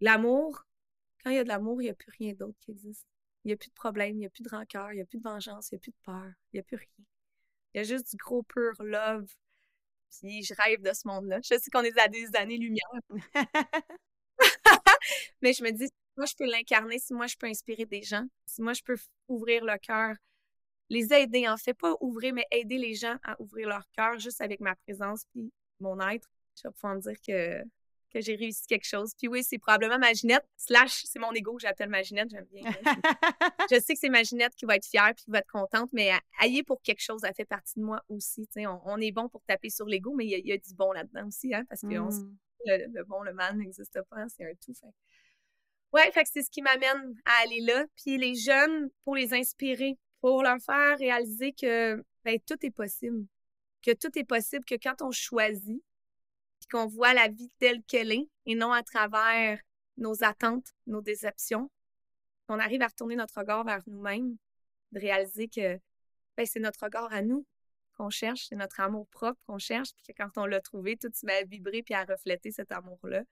[0.00, 0.64] l'amour,
[1.22, 3.06] quand il y a de l'amour, il n'y a plus rien d'autre qui existe.
[3.44, 5.06] Il n'y a plus de problème, il n'y a plus de rancœur, il n'y a
[5.06, 7.06] plus de vengeance, il n'y a plus de peur, il n'y a plus rien.
[7.72, 9.26] Il y a juste du gros pur love.
[10.10, 11.38] Puis je rêve de ce monde-là.
[11.42, 12.82] Je sais qu'on est à des années-lumière.
[15.42, 18.02] Mais je me dis, si moi je peux l'incarner, si moi je peux inspirer des
[18.02, 18.96] gens, si moi je peux
[19.28, 20.16] ouvrir le cœur,
[20.90, 24.40] les aider en fait, pas ouvrir, mais aider les gens à ouvrir leur cœur juste
[24.40, 27.64] avec ma présence puis mon être, je vais pouvoir me dire que
[28.10, 29.12] que j'ai réussi quelque chose.
[29.16, 32.64] Puis oui, c'est probablement Maginette, slash, c'est mon ego que j'appelle Maginette, j'aime bien.
[33.70, 36.10] je sais que c'est Maginette qui va être fière puis qui va être contente, mais
[36.42, 38.46] ailler pour quelque chose, elle fait partie de moi aussi.
[38.56, 41.26] On, on, est bon pour taper sur l'ego, mais il y, a du bon là-dedans
[41.26, 42.36] aussi, hein, parce que mmh.
[42.66, 44.74] le, bon, le mal n'existe pas, hein, c'est un tout.
[44.74, 44.88] Fait.
[45.92, 47.86] Ouais, fait que c'est ce qui m'amène à aller là.
[47.96, 53.26] Puis les jeunes, pour les inspirer, pour leur faire réaliser que ben, tout est possible.
[53.82, 55.82] Que tout est possible, que quand on choisit,
[56.70, 59.60] qu'on voit la vie telle qu'elle est et non à travers
[59.96, 61.70] nos attentes, nos déceptions,
[62.46, 64.36] qu'on arrive à retourner notre regard vers nous-mêmes,
[64.92, 65.78] de réaliser que
[66.36, 67.46] ben, c'est notre regard à nous
[67.96, 71.10] qu'on cherche, c'est notre amour propre qu'on cherche, puis que quand on l'a trouvé, tout
[71.12, 73.24] se met à vibrer puis à refléter cet amour-là.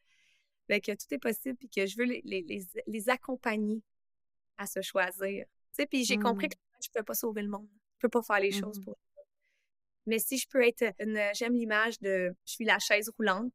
[0.68, 3.82] Ben, que tout est possible, puis que je veux les, les, les, accompagner
[4.58, 5.46] à se choisir.
[5.90, 6.50] Puis j'ai compris mmh.
[6.50, 7.68] que je ne peux pas sauver le monde.
[7.70, 8.84] Je ne peux pas faire les choses mmh.
[8.84, 8.96] pour
[10.08, 13.52] mais si je peux être une, j'aime l'image de, je suis la chaise roulante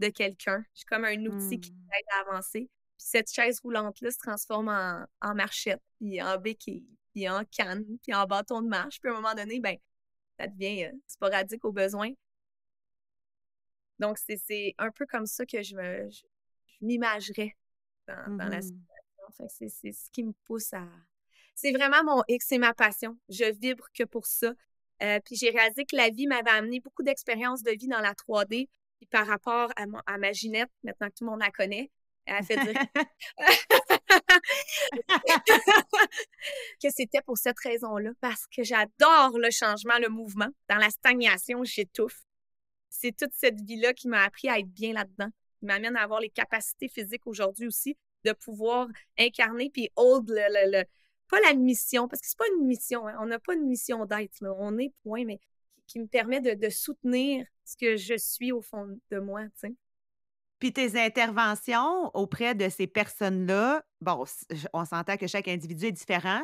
[0.00, 0.62] de quelqu'un.
[0.74, 1.88] Je suis comme un outil qui mmh.
[1.98, 2.70] aide à avancer.
[2.98, 7.86] Puis cette chaise roulante-là se transforme en, en, marchette, puis en béquille, puis en canne,
[8.02, 9.00] puis en bâton de marche.
[9.00, 9.78] Puis à un moment donné, ben,
[10.38, 12.10] ça devient euh, sporadique au besoin.
[13.98, 16.22] Donc, c'est un peu comme ça que je me je,
[16.82, 17.56] m'imagerais
[18.06, 19.48] dans, dans, la mmh situation.
[19.48, 20.86] C'est ce qui me pousse à.
[21.60, 23.18] C'est vraiment mon X, c'est ma passion.
[23.28, 24.52] Je vibre que pour ça.
[25.02, 28.12] Euh, puis j'ai réalisé que la vie m'avait amené beaucoup d'expériences de vie dans la
[28.12, 28.68] 3D.
[28.98, 31.90] Puis par rapport à, à, ma Ginette, maintenant que tout le monde la connaît,
[32.26, 32.74] elle a fait dire
[36.80, 40.50] que c'était pour cette raison-là, parce que j'adore le changement, le mouvement.
[40.68, 42.20] Dans la stagnation, j'étouffe.
[42.88, 46.20] C'est toute cette vie-là qui m'a appris à être bien là-dedans, qui m'amène à avoir
[46.20, 48.86] les capacités physiques aujourd'hui aussi de pouvoir
[49.18, 50.84] incarner puis hold le,
[51.28, 53.16] pas la mission, parce que c'est pas une mission, hein.
[53.20, 55.40] on n'a pas une mission d'être, on est point, mais
[55.86, 59.74] qui, me permet de, soutenir ce que je suis au fond de moi, tu sais.
[60.58, 64.24] Puis tes interventions auprès de ces personnes-là, bon,
[64.72, 66.42] on s'entend que chaque individu est différent,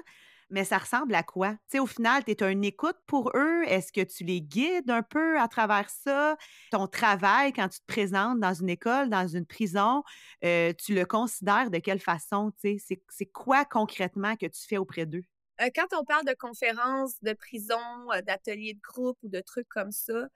[0.50, 1.52] mais ça ressemble à quoi?
[1.52, 3.62] Tu sais, au final, tu es un écoute pour eux.
[3.66, 6.37] Est-ce que tu les guides un peu à travers ça?
[6.70, 10.02] Ton travail, quand tu te présentes dans une école, dans une prison,
[10.44, 12.52] euh, tu le considères de quelle façon?
[12.62, 15.24] Tu sais, c'est quoi concrètement que tu fais auprès d'eux?
[15.61, 17.78] Euh, quand on parle de conférences, de prison,
[18.12, 20.26] euh, d'ateliers de groupe ou de trucs comme ça,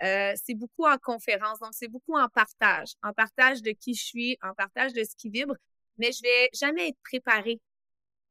[0.00, 4.38] c'est beaucoup en conférence, donc c'est beaucoup en partage, en partage de qui je suis,
[4.42, 5.56] en partage de ce qui vibre,
[5.98, 7.60] mais je vais jamais être préparée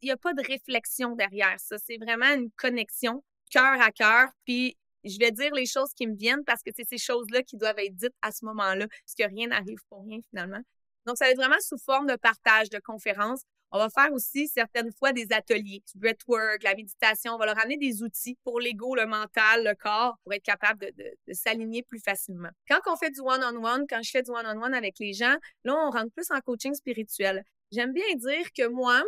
[0.02, 1.78] il n'y a pas de réflexion derrière ça.
[1.78, 4.30] C'est vraiment une connexion cœur à cœur.
[4.46, 7.58] Puis je vais dire les choses qui me viennent parce que c'est ces choses-là qui
[7.58, 10.62] doivent être dites à ce moment-là, parce que rien n'arrive pour rien finalement.
[11.06, 13.42] Donc, ça va être vraiment sous forme de partage, de conférences.
[13.72, 17.34] On va faire aussi certaines fois des ateliers, du breathwork, la méditation.
[17.34, 20.80] On va leur amener des outils pour l'ego, le mental, le corps, pour être capable
[20.80, 20.94] de,
[21.28, 22.50] de, s'aligner plus facilement.
[22.70, 25.90] Quand on fait du one-on-one, quand je fais du one-on-one avec les gens, là, on
[25.90, 27.44] rentre plus en coaching spirituel.
[27.72, 29.02] J'aime bien dire que moi,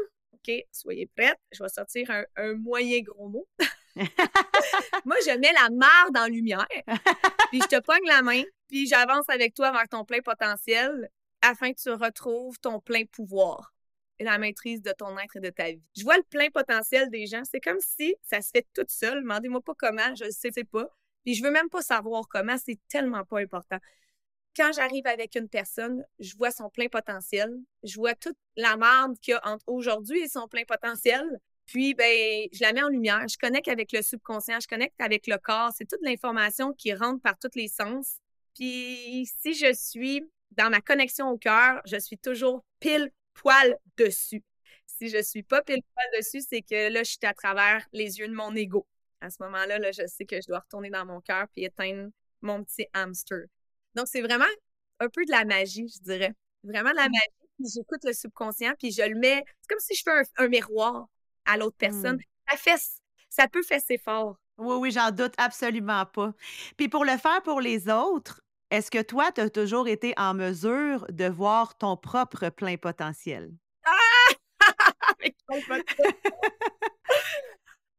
[0.47, 3.47] OK, soyez prêtes, je vais sortir un, moyen gros mot.
[5.05, 6.67] Moi, je mets la marde en lumière,
[7.49, 11.09] puis je te pogne la main, puis j'avance avec toi vers ton plein potentiel
[11.41, 13.73] afin que tu retrouves ton plein pouvoir
[14.19, 15.83] et la maîtrise de ton être et de ta vie.
[15.97, 17.43] Je vois le plein potentiel des gens.
[17.49, 19.21] C'est comme si ça se fait tout seul.
[19.21, 20.87] Demandez-moi pas comment, je ne sais pas.
[21.23, 23.79] Puis je veux même pas savoir comment, c'est tellement pas important
[24.55, 27.51] quand j'arrive avec une personne, je vois son plein potentiel,
[27.83, 31.23] je vois toute la marde qu'il y a entre aujourd'hui et son plein potentiel.
[31.65, 33.27] Puis, ben, je la mets en lumière.
[33.27, 35.71] Je connecte avec le subconscient, je connecte avec le corps.
[35.75, 38.17] C'est toute l'information qui rentre par tous les sens.
[38.55, 44.43] Puis, si je suis dans ma connexion au cœur, je suis toujours pile poil dessus.
[44.87, 45.81] si je suis pas pile
[46.17, 48.85] dessus, c'est que là, je suis à travers les yeux de mon ego.
[49.21, 52.09] À ce moment-là, là, je sais que je dois retourner dans mon cœur puis éteindre
[52.41, 53.45] mon petit hamster.
[53.99, 54.45] Donc, c'est vraiment
[55.01, 56.33] un peu de la magie, je dirais.
[56.63, 57.11] Vraiment de la mmh.
[57.11, 57.73] magie.
[57.75, 59.43] J'écoute le subconscient, puis je le mets.
[59.59, 61.07] C'est comme si je fais un, miroir
[61.45, 62.15] à l'autre personne.
[62.15, 62.49] Mmh.
[62.49, 62.81] Ça, fait,
[63.29, 64.37] ça peut fesser fort.
[64.57, 66.33] Oui, oui, j'en doute absolument pas.
[66.77, 68.39] Puis pour le faire pour les autres,
[68.71, 73.51] est-ce que toi, tu as toujours été en mesure de voir ton propre plein potentiel?
[73.83, 73.95] Ah!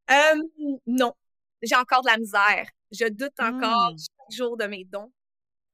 [0.86, 1.12] non,
[1.60, 2.66] j'ai encore de la misère.
[2.90, 3.98] Je doute encore mmh.
[3.98, 5.12] chaque jour de mes dons.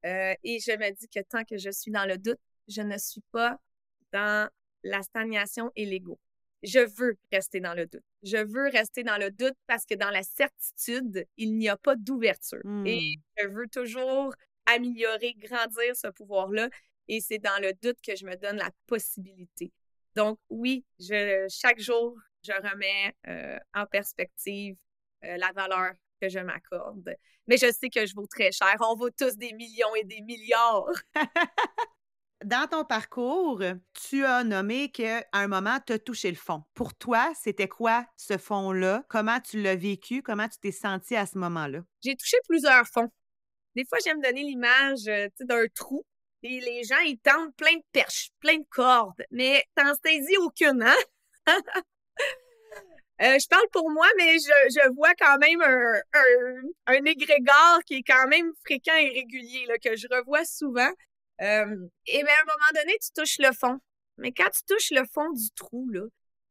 [0.04, 2.98] Euh, et je me dis que tant que je suis dans le doute, je ne
[2.98, 3.58] suis pas
[4.12, 4.48] dans
[4.82, 6.18] la stagnation et l'ego.
[6.62, 8.02] Je veux rester dans le doute.
[8.22, 11.96] Je veux rester dans le doute parce que dans la certitude, il n'y a pas
[11.96, 12.62] d'ouverture.
[12.84, 13.42] Et mmh.
[13.42, 14.34] je veux toujours
[14.66, 16.68] améliorer, grandir ce pouvoir-là.
[17.08, 19.72] Et c'est dans le doute que je me donne la possibilité.
[20.16, 24.76] Donc oui, je, chaque jour, je remets euh, en perspective
[25.24, 27.14] euh, la valeur que je m'accorde.
[27.46, 28.74] Mais je sais que je vaux très cher.
[28.80, 30.90] On vaut tous des millions et des milliards.
[32.44, 33.62] Dans ton parcours,
[33.94, 36.62] tu as nommé qu'à un moment, tu as touché le fond.
[36.74, 39.04] Pour toi, c'était quoi ce fond-là?
[39.08, 40.22] Comment tu l'as vécu?
[40.22, 41.80] Comment tu t'es senti à ce moment-là?
[42.04, 43.10] J'ai touché plusieurs fonds.
[43.74, 46.04] Des fois, j'aime donner l'image euh, d'un trou.
[46.42, 50.82] Et les gens, ils tentent plein de perches, plein de cordes, mais t'en saisis aucune,
[50.82, 50.96] hein?
[53.22, 56.00] Euh, je parle pour moi, mais je, vois quand même un,
[56.86, 60.90] un, égrégore qui est quand même fréquent et régulier, là, que je revois souvent.
[61.40, 63.78] Euh, et bien, à un moment donné, tu touches le fond.
[64.18, 66.02] Mais quand tu touches le fond du trou, là,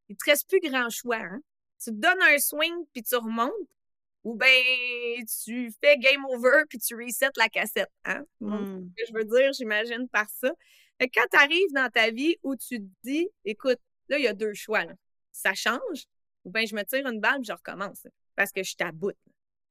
[0.09, 1.17] il te reste plus grand choix.
[1.17, 1.39] Hein?
[1.83, 3.51] Tu te donnes un swing puis tu remontes,
[4.23, 4.47] ou bien
[5.43, 7.91] tu fais game over puis tu resets la cassette.
[8.05, 8.23] Hein?
[8.39, 8.87] Hmm.
[8.97, 10.51] Ce que je veux dire, j'imagine par ça.
[10.99, 14.33] quand tu arrives dans ta vie où tu te dis, écoute, là, il y a
[14.33, 14.85] deux choix.
[15.31, 16.05] Ça change,
[16.45, 18.07] ou bien je me tire une balle et je recommence.
[18.35, 19.17] Parce que je t'aboute.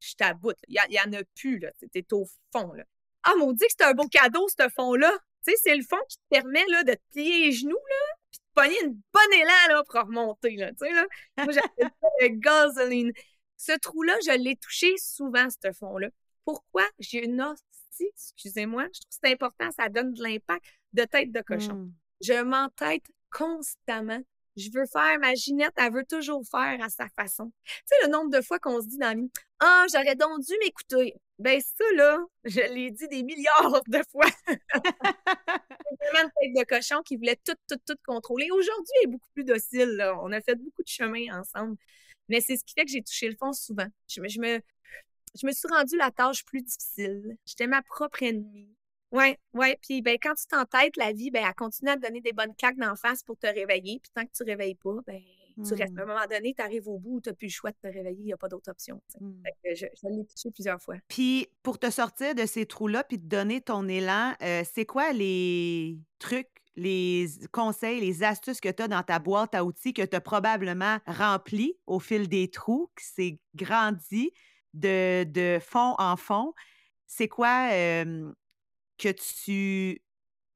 [0.00, 0.58] Je t'aboute.
[0.68, 1.70] Il y, en a plus, là.
[1.92, 2.84] T'es au fond, là.
[3.22, 5.10] Ah, maudit que c'est un beau cadeau, ce fond-là.
[5.46, 8.16] Tu sais, c'est le fond qui te permet, là, de te plier les genoux, là,
[8.30, 10.72] puis de pogner une bonne élan, là, pour remonter, là.
[10.72, 11.06] Tu sais, là.
[11.38, 13.12] Moi, j'appelle ça le gasoline.
[13.56, 16.08] Ce trou-là, je l'ai touché souvent, ce fond-là.
[16.44, 16.86] Pourquoi?
[16.98, 21.32] J'ai une hostie, excusez-moi, je trouve que c'est important, ça donne de l'impact de tête
[21.32, 21.74] de cochon.
[21.74, 21.92] Hmm.
[22.20, 24.20] Je m'entête constamment
[24.56, 27.52] je veux faire, ma Ginette, elle veut toujours faire à sa façon.
[27.64, 29.22] Tu sais, le nombre de fois qu'on se dit dans la
[29.60, 31.14] ah, j'aurais donc dû m'écouter.
[31.38, 34.26] Ben, ça, là, je l'ai dit des milliards de fois.
[36.12, 38.50] vraiment une de cochon qui voulait tout, tout, tout contrôler.
[38.50, 40.18] Aujourd'hui, elle est beaucoup plus docile, là.
[40.22, 41.76] On a fait beaucoup de chemin ensemble.
[42.28, 43.86] Mais c'est ce qui fait que j'ai touché le fond souvent.
[44.08, 44.60] Je me, je me,
[45.34, 47.36] je me suis rendue la tâche plus difficile.
[47.46, 48.74] J'étais ma propre ennemie.
[49.14, 49.76] Oui, oui.
[49.80, 52.54] Puis ben, quand tu t'entêtes, la vie, ben, elle continue à te donner des bonnes
[52.56, 54.00] claques d'en face pour te réveiller.
[54.02, 55.20] Puis tant que tu ne réveilles pas, ben,
[55.56, 55.96] tu restes.
[55.96, 56.08] À un mmh.
[56.08, 58.24] moment donné, tu arrives au bout, tu n'as plus le choix de te réveiller, il
[58.24, 59.00] n'y a pas d'autre option.
[59.20, 59.42] Mmh.
[59.72, 60.96] je, l'ai touché plusieurs fois.
[61.06, 65.12] Puis pour te sortir de ces trous-là, puis te donner ton élan, euh, c'est quoi
[65.12, 70.02] les trucs, les conseils, les astuces que tu as dans ta boîte à outils que
[70.02, 74.32] tu as probablement rempli au fil des trous, qui s'est grandi
[74.72, 76.52] de, de fond en fond?
[77.06, 77.68] C'est quoi
[78.98, 80.02] que tu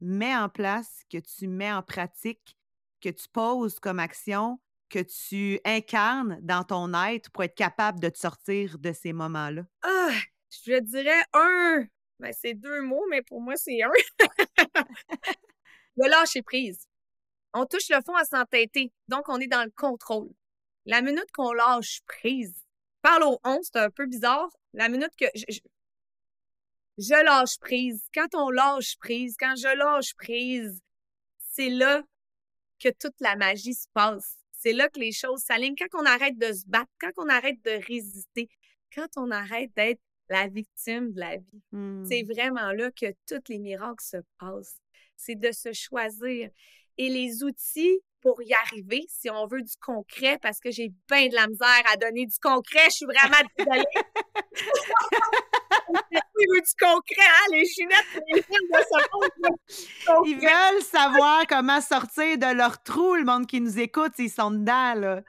[0.01, 2.57] mets en place, que tu mets en pratique,
[3.01, 8.09] que tu poses comme action, que tu incarnes dans ton être pour être capable de
[8.09, 9.63] te sortir de ces moments-là?
[9.83, 10.19] Ah,
[10.51, 11.87] je dirais un.
[12.21, 13.91] Ben, c'est deux mots, mais pour moi, c'est un.
[15.97, 16.87] le lâcher prise.
[17.55, 18.93] On touche le fond à s'entêter.
[19.09, 20.31] Donc, on est dans le contrôle.
[20.87, 22.55] La minute qu'on lâche prise,
[23.03, 24.49] parle au on, c'est un peu bizarre.
[24.73, 25.61] La minute que je
[26.99, 28.03] lâche prise.
[28.15, 30.81] Quand on lâche prise, quand je lâche prise,
[31.39, 32.03] c'est là
[32.79, 34.37] que toute la magie se passe.
[34.53, 35.77] C'est là que les choses s'alignent.
[35.77, 38.49] Quand on arrête de se battre, quand on arrête de résister,
[38.95, 41.63] quand on arrête d'être la victime de la vie,
[42.07, 42.33] c'est mmh.
[42.33, 44.79] vraiment là que tous les miracles se passent.
[45.17, 46.51] C'est de se choisir.
[46.97, 51.29] Et les outils pour y arriver, si on veut du concret, parce que j'ai bien
[51.29, 53.85] de la misère à donner du concret, je suis vraiment désolée.
[55.91, 57.47] Ils veulent du concret, hein?
[57.53, 58.45] Les chinettes, les
[60.27, 64.51] Ils veulent savoir comment sortir de leur trou, le monde qui nous écoute, ils sont
[64.51, 65.23] dedans, là.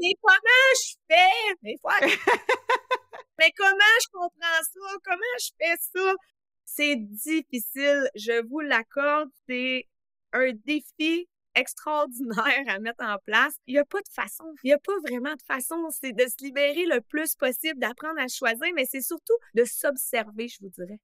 [0.00, 0.38] mais comment
[0.74, 1.54] je fais?
[3.38, 4.96] mais comment je comprends ça?
[5.04, 6.14] Comment je fais ça?
[6.64, 9.28] C'est difficile, je vous l'accorde.
[9.48, 9.88] C'est
[10.32, 13.54] un défi extraordinaire à mettre en place.
[13.66, 14.44] Il n'y a pas de façon.
[14.62, 15.88] Il n'y a pas vraiment de façon.
[15.90, 20.48] C'est de se libérer le plus possible, d'apprendre à choisir, mais c'est surtout de s'observer,
[20.48, 20.98] je vous dirais.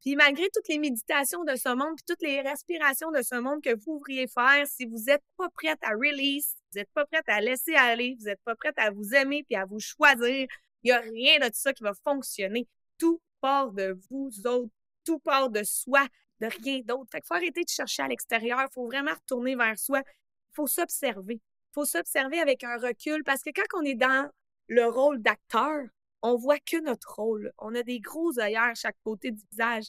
[0.00, 3.62] Puis malgré toutes les méditations de ce monde, puis toutes les respirations de ce monde
[3.62, 7.28] que vous ouvriez faire, si vous n'êtes pas prête à release, vous n'êtes pas prête
[7.28, 10.46] à laisser aller, vous n'êtes pas prête à vous aimer puis à vous choisir,
[10.82, 12.66] il n'y a rien de tout ça qui va fonctionner.
[12.98, 14.72] Tout part de vous autres,
[15.04, 16.06] tout part de soi,
[16.40, 17.10] de rien d'autre.
[17.12, 20.02] Fait qu'il faut arrêter de chercher à l'extérieur, il faut vraiment retourner vers soi.
[20.06, 21.34] Il faut s'observer.
[21.34, 24.30] Il faut s'observer avec un recul parce que quand on est dans
[24.68, 25.82] le rôle d'acteur,
[26.22, 27.52] on voit que notre rôle.
[27.58, 29.86] On a des gros œillères à chaque côté du visage.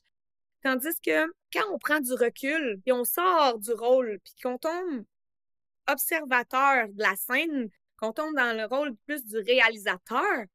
[0.64, 5.06] Tandis que quand on prend du recul, puis on sort du rôle, puis qu'on tombe
[5.88, 10.46] observateur de la scène, qu'on tombe dans le rôle plus du réalisateur,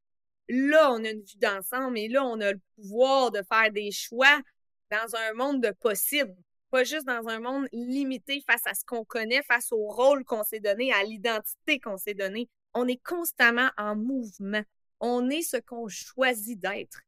[0.48, 3.90] là, on a une vue d'ensemble et là, on a le pouvoir de faire des
[3.90, 4.40] choix
[4.90, 6.34] dans un monde de possibles,
[6.70, 10.44] pas juste dans un monde limité face à ce qu'on connaît, face au rôle qu'on
[10.44, 12.48] s'est donné, à l'identité qu'on s'est donné.
[12.74, 14.62] On est constamment en mouvement.
[15.00, 16.98] On est ce qu'on choisit d'être.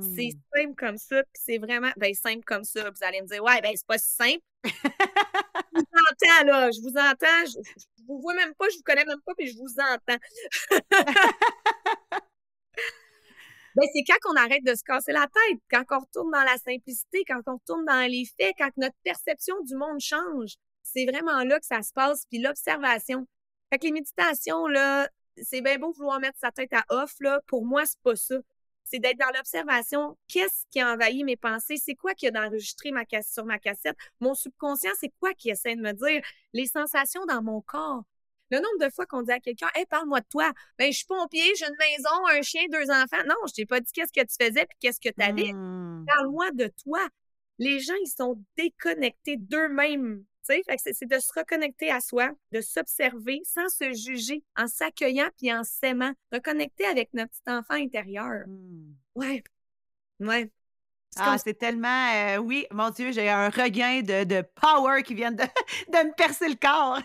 [0.00, 0.40] C'est Hmm.
[0.56, 2.88] simple comme ça, puis c'est vraiment ben, simple comme ça.
[2.90, 4.40] Vous allez me dire, ouais, ben c'est pas si simple.
[4.64, 4.70] je
[5.74, 5.80] vous
[6.12, 9.20] entends, là, je vous entends, je, je vous vois même pas, je vous connais même
[9.26, 10.18] pas, puis je vous entends.
[13.76, 16.56] ben, c'est quand on arrête de se casser la tête, quand on retourne dans la
[16.58, 20.54] simplicité, quand on retourne dans les faits, quand notre perception du monde change.
[20.82, 23.26] C'est vraiment là que ça se passe, puis l'observation.
[23.70, 27.40] Fait que les méditations, là, c'est bien beau vouloir mettre sa tête à off, là.
[27.46, 28.36] Pour moi, c'est pas ça.
[28.84, 30.18] C'est d'être dans l'observation.
[30.26, 31.76] Qu'est-ce qui a envahi mes pensées?
[31.76, 33.96] C'est quoi qui a d'enregistrer ma sur ma cassette?
[34.18, 36.22] Mon subconscient, c'est quoi qui essaie de me dire?
[36.52, 38.02] Les sensations dans mon corps.
[38.50, 40.52] Le nombre de fois qu'on dit à quelqu'un, hey, parle-moi de toi.
[40.78, 43.24] Ben, je suis pompier, j'ai une maison, un chien, deux enfants.
[43.28, 45.52] Non, je t'ai pas dit qu'est-ce que tu faisais puis qu'est-ce que tu avais.
[45.52, 46.04] Hmm.
[46.06, 47.06] Parle-moi de toi.
[47.58, 50.24] Les gens, ils sont déconnectés d'eux-mêmes.
[50.42, 50.64] C'est
[51.06, 56.12] de se reconnecter à soi, de s'observer sans se juger, en s'accueillant puis en s'aimant.
[56.32, 58.46] Reconnecter avec notre petit enfant intérieur.
[58.46, 58.94] Hmm.
[59.14, 59.44] Ouais.
[60.18, 60.50] Ouais.
[61.18, 62.08] Ah, c'est tellement.
[62.14, 65.42] euh, oui, mon Dieu, j'ai un regain de, de power qui vient de,
[65.88, 67.00] de me percer le corps.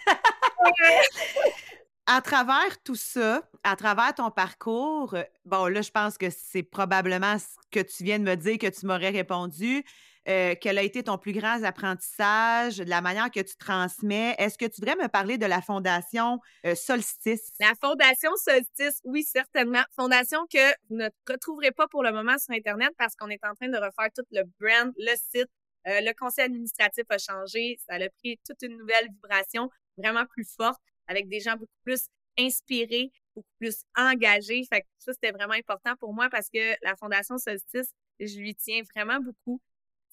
[2.05, 6.63] à travers tout ça, à travers ton parcours, euh, bon, là, je pense que c'est
[6.63, 9.83] probablement ce que tu viens de me dire que tu m'aurais répondu.
[10.27, 14.35] Euh, quel a été ton plus grand apprentissage, de la manière que tu transmets?
[14.39, 17.51] Est-ce que tu voudrais me parler de la fondation euh, Solstice?
[17.59, 19.83] La Fondation Solstice, oui, certainement.
[19.95, 23.53] Fondation que vous ne retrouverez pas pour le moment sur Internet parce qu'on est en
[23.53, 25.49] train de refaire tout le brand, le site.
[25.87, 27.77] Euh, le conseil administratif a changé.
[27.87, 32.07] Ça a pris toute une nouvelle vibration, vraiment plus forte, avec des gens beaucoup plus
[32.39, 34.63] inspirés, beaucoup plus engagés.
[34.71, 38.55] Fait que ça, c'était vraiment important pour moi parce que la Fondation Solstice, je lui
[38.55, 39.61] tiens vraiment beaucoup.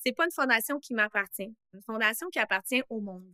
[0.05, 1.55] C'est pas une fondation qui m'appartient.
[1.75, 3.31] Une fondation qui appartient au monde.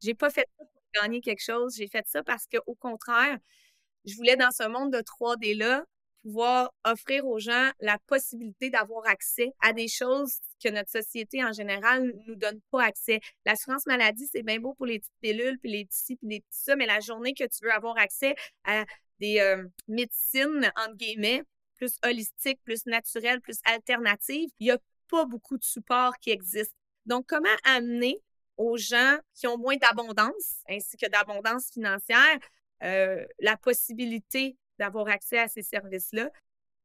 [0.00, 1.74] J'ai pas fait ça pour gagner quelque chose.
[1.76, 3.38] J'ai fait ça parce que, au contraire,
[4.04, 5.84] je voulais dans ce monde de 3D-là
[6.22, 11.52] pouvoir offrir aux gens la possibilité d'avoir accès à des choses que notre société en
[11.52, 13.20] général nous donne pas accès.
[13.44, 16.60] L'assurance maladie, c'est bien beau pour les petites pilules, puis les petits puis les petits
[16.62, 18.84] ça, mais la journée que tu veux avoir accès à
[19.20, 21.42] des euh, médecines, entre guillemets,
[21.76, 26.76] plus holistiques, plus naturelles, plus alternatives, il y a pas beaucoup de supports qui existent.
[27.06, 28.20] Donc, comment amener
[28.56, 32.38] aux gens qui ont moins d'abondance, ainsi que d'abondance financière,
[32.82, 36.30] euh, la possibilité d'avoir accès à ces services-là?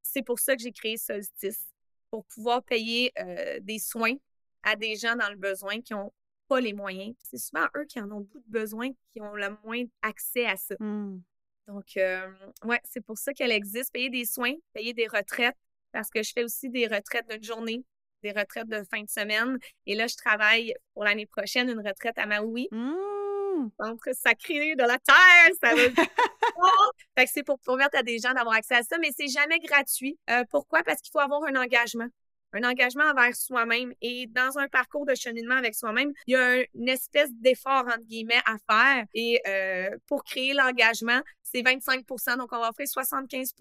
[0.02, 1.68] C'est pour ça que j'ai créé Solstice,
[2.10, 4.16] pour pouvoir payer euh, des soins
[4.64, 6.12] à des gens dans le besoin qui n'ont
[6.48, 7.16] pas les moyens.
[7.24, 10.58] C'est souvent eux qui en ont beaucoup de besoin, qui ont le moins accès à
[10.58, 10.76] ça.
[10.80, 11.22] Hmm.
[11.68, 12.28] Donc, euh,
[12.64, 13.94] ouais, c'est pour ça qu'elle existe.
[13.94, 15.56] Payer des soins, payer des retraites,
[15.92, 17.86] parce que je fais aussi des retraites d'une journée,
[18.24, 19.58] des retraites de fin de semaine.
[19.86, 23.68] Et là, je travaille pour l'année prochaine une retraite à Maui Hmm.
[23.80, 25.92] entre sacré de la terre, ça veut.
[27.18, 29.60] Fait que c'est pour permettre à des gens d'avoir accès à ça, mais c'est jamais
[29.60, 30.18] gratuit.
[30.30, 30.84] Euh, pourquoi?
[30.84, 32.08] Parce qu'il faut avoir un engagement.
[32.54, 33.94] Un engagement envers soi-même.
[34.02, 37.86] Et dans un parcours de cheminement avec soi-même, il y a un- une espèce d'effort,
[37.86, 39.06] entre guillemets, à faire.
[39.14, 42.06] Et euh, pour créer l'engagement, c'est 25
[42.38, 43.54] Donc, on va offrir 75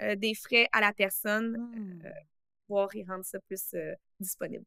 [0.00, 1.56] euh, des frais à la personne,
[2.02, 2.10] pour
[2.66, 4.64] pouvoir y rendre ça plus euh, disponible.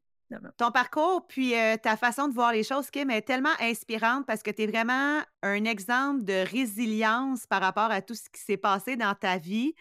[0.57, 4.43] Ton parcours, puis euh, ta façon de voir les choses, Kim, est tellement inspirante parce
[4.43, 8.57] que tu es vraiment un exemple de résilience par rapport à tout ce qui s'est
[8.57, 9.73] passé dans ta vie.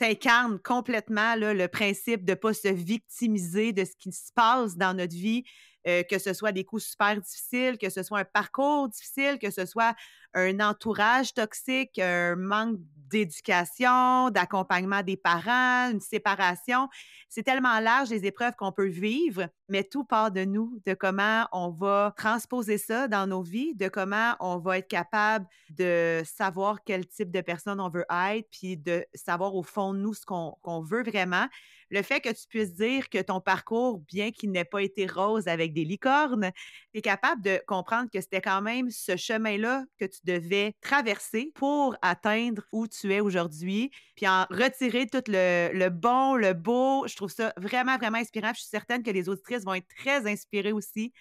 [0.00, 4.76] Tu incarnes complètement le principe de ne pas se victimiser de ce qui se passe
[4.76, 5.44] dans notre vie,
[5.86, 9.50] euh, que ce soit des coups super difficiles, que ce soit un parcours difficile, que
[9.50, 9.94] ce soit
[10.34, 12.78] un entourage toxique, un manque
[13.10, 16.88] d'éducation, d'accompagnement des parents, une séparation.
[17.28, 21.46] C'est tellement large les épreuves qu'on peut vivre, mais tout part de nous, de comment
[21.52, 26.82] on va transposer ça dans nos vies, de comment on va être capable de savoir
[26.84, 30.24] quel type de personne on veut être, puis de savoir au fond de nous ce
[30.24, 31.46] qu'on veut vraiment.
[31.90, 35.48] Le fait que tu puisses dire que ton parcours, bien qu'il n'ait pas été rose
[35.48, 36.50] avec des licornes,
[36.92, 41.52] tu es capable de comprendre que c'était quand même ce chemin-là que tu devais traverser
[41.54, 47.06] pour atteindre où tu es aujourd'hui, puis en retirer tout le, le bon, le beau.
[47.06, 48.52] Je trouve ça vraiment, vraiment inspirant.
[48.54, 51.12] Je suis certaine que les auditrices vont être très inspirées aussi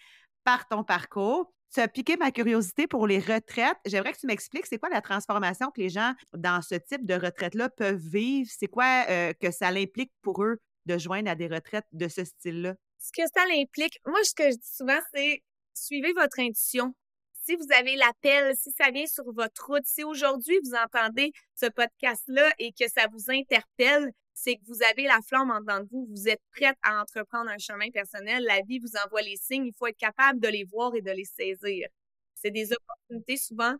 [0.43, 1.53] par ton parcours.
[1.73, 3.77] Tu as piqué ma curiosité pour les retraites.
[3.85, 7.13] J'aimerais que tu m'expliques c'est quoi la transformation que les gens dans ce type de
[7.13, 8.49] retraite-là peuvent vivre?
[8.51, 12.23] C'est quoi euh, que ça implique pour eux de joindre à des retraites de ce
[12.23, 12.75] style-là?
[12.99, 15.43] Ce que ça implique, moi, ce que je dis souvent, c'est
[15.73, 16.95] suivez votre intuition.
[17.43, 21.67] Si vous avez l'appel, si ça vient sur votre route, si aujourd'hui vous entendez ce
[21.67, 25.87] podcast-là et que ça vous interpelle, c'est que vous avez la flamme en dedans de
[25.89, 29.65] vous, vous êtes prête à entreprendre un chemin personnel, la vie vous envoie les signes,
[29.65, 31.87] il faut être capable de les voir et de les saisir.
[32.35, 33.73] C'est des opportunités souvent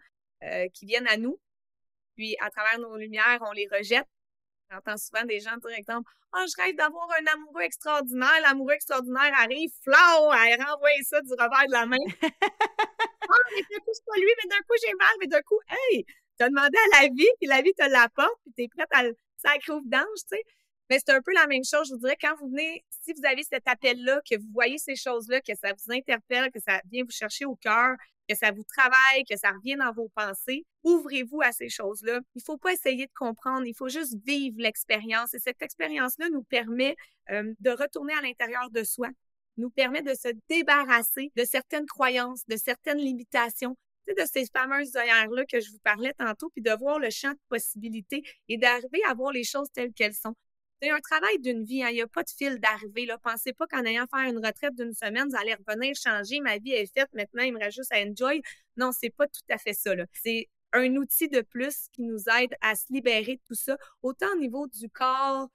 [0.43, 1.39] euh, qui viennent à nous,
[2.15, 4.07] puis à travers nos lumières, on les rejette.
[4.71, 8.41] J'entends souvent des gens dire, exemple, oh, je rêve d'avoir un amoureux extraordinaire.
[8.41, 11.97] L'amoureux extraordinaire arrive, flau, elle renvoie ça du revers de la main.
[12.01, 15.59] oh, mais d'un coup, c'est pas lui, mais d'un coup, j'ai mal, mais d'un coup,
[15.69, 16.03] hey,
[16.39, 19.03] t'as demandé à la vie, puis la vie te l'apporte, puis t'es prête à,
[19.37, 20.43] sacré d'ange, tu sais.
[20.89, 23.25] Mais c'est un peu la même chose, je vous dirais, quand vous venez, si vous
[23.25, 27.03] avez cet appel-là, que vous voyez ces choses-là, que ça vous interpelle, que ça vient
[27.03, 31.41] vous chercher au cœur, que ça vous travaille, que ça revient dans vos pensées, ouvrez-vous
[31.41, 32.19] à ces choses-là.
[32.35, 35.33] Il faut pas essayer de comprendre, il faut juste vivre l'expérience.
[35.33, 36.95] Et cette expérience-là nous permet
[37.31, 39.09] euh, de retourner à l'intérieur de soi,
[39.57, 43.77] nous permet de se débarrasser de certaines croyances, de certaines limitations,
[44.13, 47.39] de ces fameuses œillères-là que je vous parlais tantôt, puis de voir le champ de
[47.49, 50.35] possibilités et d'arriver à voir les choses telles qu'elles sont.
[50.81, 51.89] C'est un travail d'une vie, hein.
[51.89, 53.07] il n'y a pas de fil d'arrivée.
[53.23, 56.73] Pensez pas qu'en ayant fait une retraite d'une semaine, vous allez revenir changer, ma vie
[56.73, 58.41] est faite, maintenant il me reste juste à enjoy.
[58.75, 59.91] Non, c'est pas tout à fait ça.
[60.13, 64.27] C'est un outil de plus qui nous aide à se libérer de tout ça, autant
[64.35, 65.49] au niveau du corps,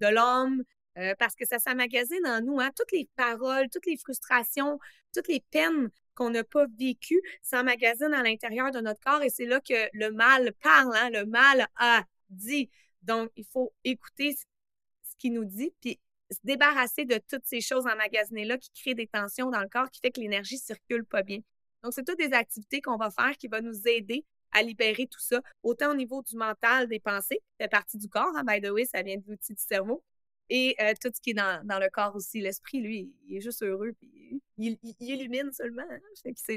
[0.00, 0.64] de l'homme,
[0.98, 2.70] euh, parce que ça s'amagasine en nous, hein?
[2.76, 4.78] toutes les paroles, toutes les frustrations,
[5.12, 9.46] toutes les peines qu'on n'a pas vécu s'emmagasinent à l'intérieur de notre corps et c'est
[9.46, 11.10] là que le mal parle, hein?
[11.10, 12.70] le mal a dit.
[13.02, 16.00] Donc, il faut écouter ce qu'il nous dit, puis
[16.30, 20.00] se débarrasser de toutes ces choses emmagasinées-là qui créent des tensions dans le corps, qui
[20.00, 21.40] fait que l'énergie circule pas bien.
[21.82, 25.20] Donc, c'est toutes des activités qu'on va faire qui vont nous aider à libérer tout
[25.20, 28.70] ça, autant au niveau du mental, des pensées, fait partie du corps, hein, by the
[28.70, 30.02] way, ça vient de l'outil du cerveau,
[30.50, 32.40] et euh, tout ce qui est dans, le corps aussi.
[32.40, 35.82] L'esprit, lui, il est juste heureux, puis il, illumine seulement.
[35.90, 35.98] Hein.
[36.36, 36.56] C'est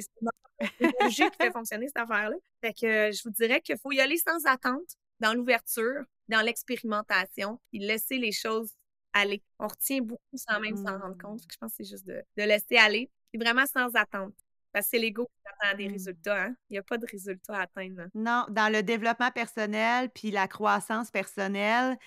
[0.80, 2.36] l'énergie qui fait fonctionner cette affaire-là.
[2.62, 6.42] Fait que euh, je vous dirais qu'il faut y aller sans attente, dans l'ouverture, dans
[6.42, 8.74] l'expérimentation, puis laisser les choses
[9.14, 9.42] aller.
[9.60, 11.42] On retient beaucoup sans même s'en rendre compte.
[11.50, 14.34] Je pense que c'est juste de, laisser aller, puis vraiment sans attente.
[14.72, 15.92] Parce que c'est l'ego qui attend des mmh.
[15.92, 16.44] résultats.
[16.44, 16.56] Hein.
[16.70, 18.04] Il n'y a pas de résultats à atteindre.
[18.14, 21.98] Non, dans le développement personnel puis la croissance personnelle,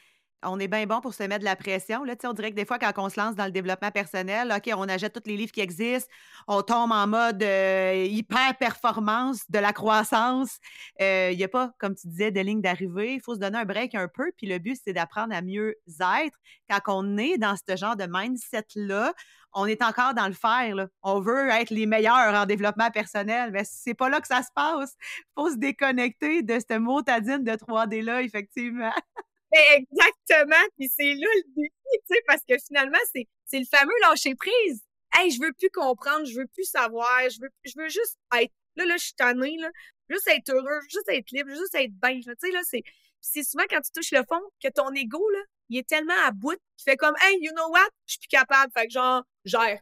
[0.42, 2.04] on est bien bon pour se mettre de la pression.
[2.04, 2.14] Là.
[2.24, 4.88] On dirait que des fois, quand on se lance dans le développement personnel, OK, on
[4.88, 6.10] achète tous les livres qui existent,
[6.48, 10.58] on tombe en mode euh, hyper performance, de la croissance.
[10.98, 13.14] Il euh, n'y a pas, comme tu disais, de ligne d'arrivée.
[13.14, 14.32] Il faut se donner un break un peu.
[14.36, 15.76] Puis le but, c'est d'apprendre à mieux
[16.24, 16.38] être.
[16.68, 19.12] Quand on est dans ce genre de mindset-là,
[19.52, 20.88] on est encore dans le faire.
[21.02, 24.50] On veut être les meilleurs en développement personnel, mais c'est pas là que ça se
[24.54, 24.94] passe.
[25.00, 28.92] Il faut se déconnecter de cette motadine de 3D-là, effectivement.
[29.52, 30.64] Exactement.
[30.78, 34.34] Puis c'est là le défi, tu sais, parce que finalement, c'est, c'est le fameux lâcher
[34.34, 34.82] prise.
[35.12, 38.52] Hey, je veux plus comprendre, je veux plus savoir, je veux, je veux juste être.
[38.76, 39.70] Là, là, je suis tannée, là.
[40.08, 42.20] Juste être heureux, juste être libre, juste être bien.
[42.20, 42.82] Tu sais, là, c'est,
[43.20, 46.30] c'est souvent quand tu touches le fond que ton ego, là, il est tellement à
[46.30, 47.88] bout qu'il fait comme, hey, you know what?
[48.06, 48.72] Je suis plus capable.
[48.72, 49.80] Fait que genre, gère.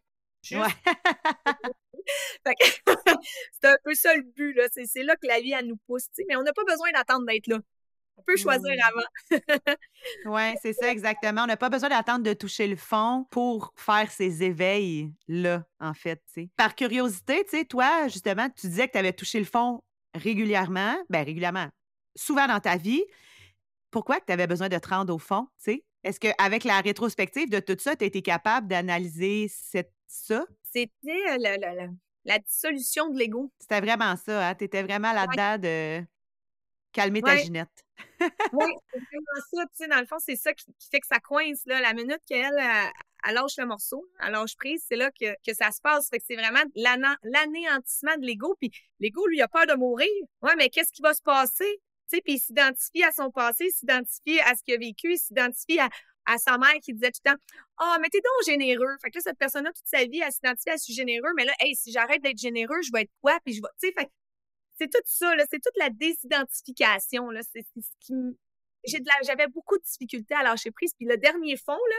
[0.52, 0.68] Ouais.
[2.46, 2.64] fait que
[3.60, 4.66] c'est un peu ça le but, là.
[4.72, 6.24] C'est, c'est là que la vie, elle nous pousse, tu sais.
[6.28, 7.58] Mais on n'a pas besoin d'attendre d'être là.
[8.18, 8.88] On peut choisir mmh.
[8.88, 9.76] avant.
[10.26, 11.44] oui, c'est ça exactement.
[11.44, 16.20] On n'a pas besoin d'attendre de toucher le fond pour faire ces éveils-là, en fait.
[16.56, 19.82] Par curiosité, tu sais, toi, justement, tu disais que tu avais touché le fond
[20.14, 21.68] régulièrement, ben régulièrement,
[22.16, 23.04] souvent dans ta vie.
[23.90, 25.84] Pourquoi tu avais besoin de te rendre au fond, tu sais?
[26.04, 30.44] Est-ce qu'avec la rétrospective de tout ça, tu étais capable d'analyser ça?
[30.62, 31.56] C'était euh,
[32.24, 33.52] la, dissolution de l'ego.
[33.58, 34.54] C'était vraiment ça, hein?
[34.54, 36.04] Tu étais vraiment là-dedans de
[36.92, 37.84] calmer ta ginette.
[38.52, 39.62] oui, c'est vraiment ça.
[39.62, 41.62] Tu sais, dans le fond, c'est ça qui, fait que ça coince.
[41.66, 41.80] Là.
[41.80, 42.58] La minute qu'elle
[43.24, 46.08] elle, lâche le morceau, elle lâche prise, c'est là que, que, ça se passe.
[46.08, 48.56] Fait que c'est vraiment l'anéantissement de l'ego.
[48.60, 48.70] Puis
[49.00, 50.08] l'ego, lui, a peur de mourir.
[50.42, 51.80] Ouais, mais qu'est-ce qui va se passer?
[52.10, 55.12] Tu sais, puis il s'identifie à son passé, il s'identifie à ce qu'il a vécu,
[55.12, 55.90] il s'identifie à,
[56.24, 57.38] à sa mère qui disait tout le temps
[57.78, 58.96] Ah, oh, mais t'es donc généreux.
[59.02, 61.52] Fait que là, cette personne-là, toute sa vie, elle s'identifie à ce généreux, mais là,
[61.60, 63.38] hey, si j'arrête d'être généreux, je vais être quoi?
[63.44, 63.68] Puis je vais.
[63.80, 64.10] Tu sais, fait
[64.78, 67.28] c'est tout ça, c'est toute la désidentification.
[67.52, 68.14] C'est, ce qui
[69.24, 70.94] j'avais beaucoup de difficultés à lâcher prise.
[70.94, 71.96] Puis le dernier fond, là,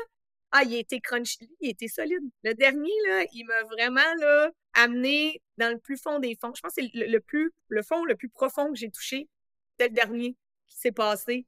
[0.52, 2.24] Ah, il était crunchy, il était solide.
[2.44, 6.54] Le dernier, là, il m'a vraiment là, amené dans le plus fond des fonds.
[6.56, 9.30] Je pense que c'est le, plus, le fond le plus profond que j'ai touché.
[9.72, 10.36] C'était le dernier
[10.68, 11.46] qui s'est passé.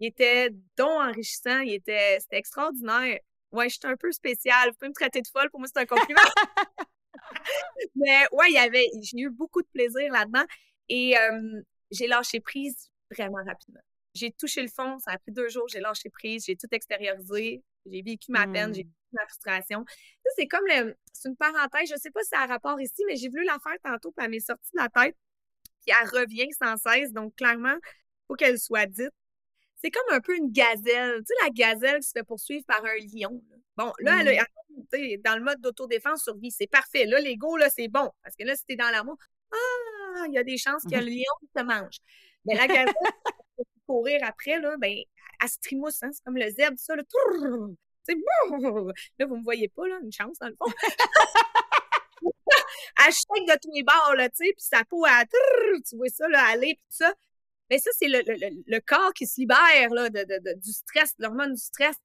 [0.00, 3.18] Il était donc enrichissant, il était, c'était extraordinaire.
[3.52, 4.70] Ouais, j'étais un peu spéciale.
[4.70, 6.20] Vous pouvez me traiter de folle, pour moi, c'est un compliment.
[7.96, 10.44] Mais ouais, il y avait, j'ai eu beaucoup de plaisir là-dedans
[10.88, 11.14] et
[11.90, 13.80] j'ai lâché prise vraiment rapidement.
[14.14, 17.62] J'ai touché le fond, ça a pris deux jours, j'ai lâché prise, j'ai tout extériorisé,
[17.86, 18.88] j'ai vécu ma peine, j'ai mmh.
[18.88, 19.84] vécu ma frustration.
[20.36, 23.16] c'est comme le, c'est une parenthèse, je sais pas si ça a rapport ici, mais
[23.16, 25.16] j'ai voulu la faire tantôt, puis elle m'est sortie de la tête,
[25.84, 29.12] puis elle revient sans cesse, donc clairement, il faut qu'elle soit dite.
[29.76, 32.84] C'est comme un peu une gazelle, tu sais, la gazelle qui se fait poursuivre par
[32.84, 33.40] un lion.
[33.76, 34.44] Bon, là, elle, mmh.
[34.92, 37.06] Dans le mode d'autodéfense, survie, c'est parfait.
[37.06, 39.16] Là, l'ego, là, c'est bon, parce que là, si t'es dans l'amour,
[39.52, 41.98] ah, il y a des chances que le lion te mange.
[42.44, 42.94] Mais la gazelle,
[43.86, 44.96] courir après, là, ben,
[45.42, 47.02] elle se trimousse, hein, c'est comme le zèbre, ça, là,
[49.18, 50.72] là, vous me voyez pas, là, une chance, dans le fond.
[53.06, 55.26] elle shake de tous les bords, là, tu sais, puis sa peau, elle,
[55.88, 57.14] tu vois ça, là, aller, puis tout ça.
[57.70, 61.14] Mais ça, c'est le, le, le, corps qui se libère, là, de, de, du stress,
[61.18, 61.96] l'hormone du stress.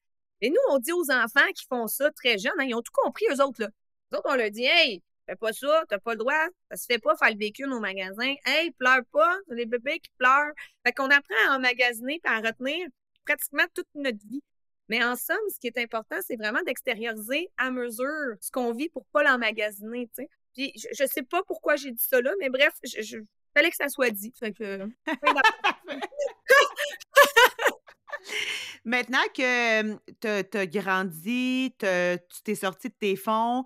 [0.44, 2.91] Et nous, on dit aux enfants qui font ça très jeunes, hein, ils ont tout
[2.94, 3.70] compris, eux autres, là.
[4.14, 6.86] Eux autres, on leur dit, hey, Fais pas ça, t'as pas le droit, ça se
[6.86, 8.36] fait pas faire le bacon au magasin.
[8.46, 10.52] Hey, pleure pas, les bébés qui pleurent.
[10.86, 12.88] Fait qu'on apprend à emmagasiner et à retenir
[13.26, 14.44] pratiquement toute notre vie.
[14.89, 18.89] Mais en somme, ce qui est important, c'est vraiment d'extérioriser à mesure ce qu'on vit
[18.89, 20.30] pour pas l'emmagasiner, tu sais.
[20.54, 23.18] Puis je, sais pas pourquoi j'ai dit ça là, mais bref, je, je
[23.56, 24.34] fallait que ça soit dit.
[24.38, 24.89] Fait que...
[28.86, 33.64] Maintenant que tu as grandi, tu t'es sorti de tes fonds,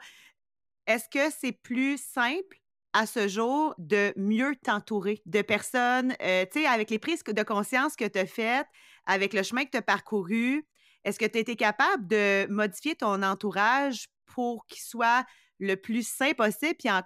[0.86, 2.58] est-ce que c'est plus simple
[2.94, 7.44] à ce jour de mieux t'entourer de personnes, euh, tu sais, avec les prises de
[7.44, 8.68] conscience que tu as faites,
[9.06, 10.66] avec le chemin que tu as parcouru,
[11.04, 15.26] est-ce que tu as été capable de modifier ton entourage pour qu'il soit
[15.60, 17.02] le plus sain possible puis en,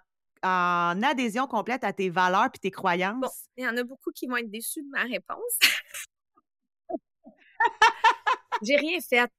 [1.03, 3.19] adhésion complète à tes valeurs puis tes croyances?
[3.21, 5.59] Bon, il y en a beaucoup qui vont être déçus de ma réponse.
[8.63, 9.31] J'ai rien fait.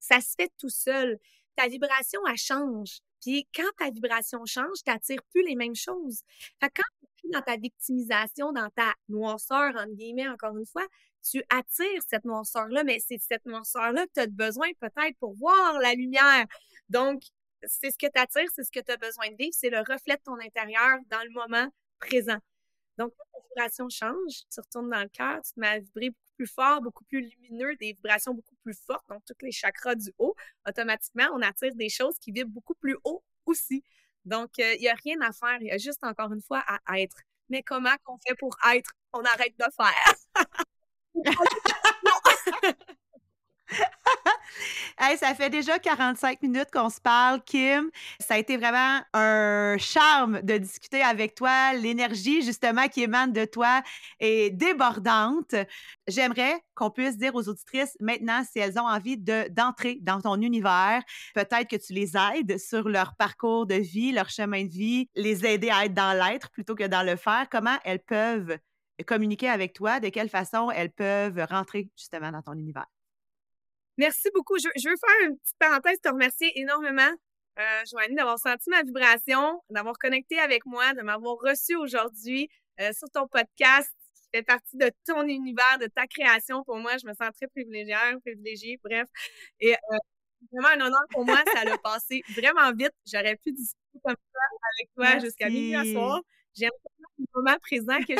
[0.00, 1.18] Ça se fait tout seul.
[1.56, 2.98] Ta vibration, elle change.
[3.22, 6.20] Puis quand ta vibration change, tu n'attires plus les mêmes choses.
[6.60, 6.82] Fait quand
[7.16, 10.86] tu es dans ta victimisation, dans ta noirceur, entre guillemets, encore une fois,
[11.28, 15.78] tu attires cette noirceur-là, mais c'est cette noirceur-là que tu as besoin peut-être pour voir
[15.80, 16.46] la lumière.
[16.88, 17.22] Donc,
[17.64, 19.78] c'est ce que tu attires, c'est ce que tu as besoin de vivre, c'est le
[19.78, 22.38] reflet de ton intérieur dans le moment présent.
[22.98, 26.10] Donc, quand ta vibration change, tu retournes dans le cœur, tu te mets à vibrer
[26.10, 29.94] beaucoup plus fort, beaucoup plus lumineux, des vibrations beaucoup plus fortes, donc tous les chakras
[29.94, 30.34] du haut,
[30.68, 33.82] automatiquement, on attire des choses qui vibrent beaucoup plus haut aussi.
[34.24, 36.62] Donc, euh, il n'y a rien à faire, il y a juste encore une fois
[36.86, 37.16] à être.
[37.48, 38.90] Mais comment qu'on fait pour être?
[39.12, 40.14] On arrête de faire.
[44.98, 47.90] hey, ça fait déjà 45 minutes qu'on se parle, Kim.
[48.20, 51.74] Ça a été vraiment un charme de discuter avec toi.
[51.74, 53.82] L'énergie, justement, qui émane de toi
[54.20, 55.54] est débordante.
[56.06, 61.02] J'aimerais qu'on puisse dire aux auditrices maintenant si elles ont envie d'entrer dans ton univers.
[61.34, 65.44] Peut-être que tu les aides sur leur parcours de vie, leur chemin de vie, les
[65.44, 67.46] aider à être dans l'être plutôt que dans le faire.
[67.50, 68.58] Comment elles peuvent
[69.06, 70.00] communiquer avec toi?
[70.00, 72.86] De quelle façon elles peuvent rentrer justement dans ton univers?
[73.98, 74.56] Merci beaucoup.
[74.58, 77.10] Je, veux faire une petite parenthèse, te remercier énormément,
[77.58, 82.48] euh, Joanie, d'avoir senti ma vibration, d'avoir connecté avec moi, de m'avoir reçu aujourd'hui
[82.80, 86.62] euh, sur ton podcast qui fait partie de ton univers, de ta création.
[86.64, 89.08] Pour moi, je me sens très privilégiée, privilégiée, bref.
[89.60, 89.96] Et euh,
[90.52, 91.42] vraiment un honneur pour moi.
[91.54, 92.92] Ça l'a passé vraiment vite.
[93.10, 94.40] J'aurais pu discuter comme ça
[94.78, 96.20] avec toi jusqu'à minuit à soir.
[96.54, 96.70] J'aime
[97.18, 98.14] les moments présents que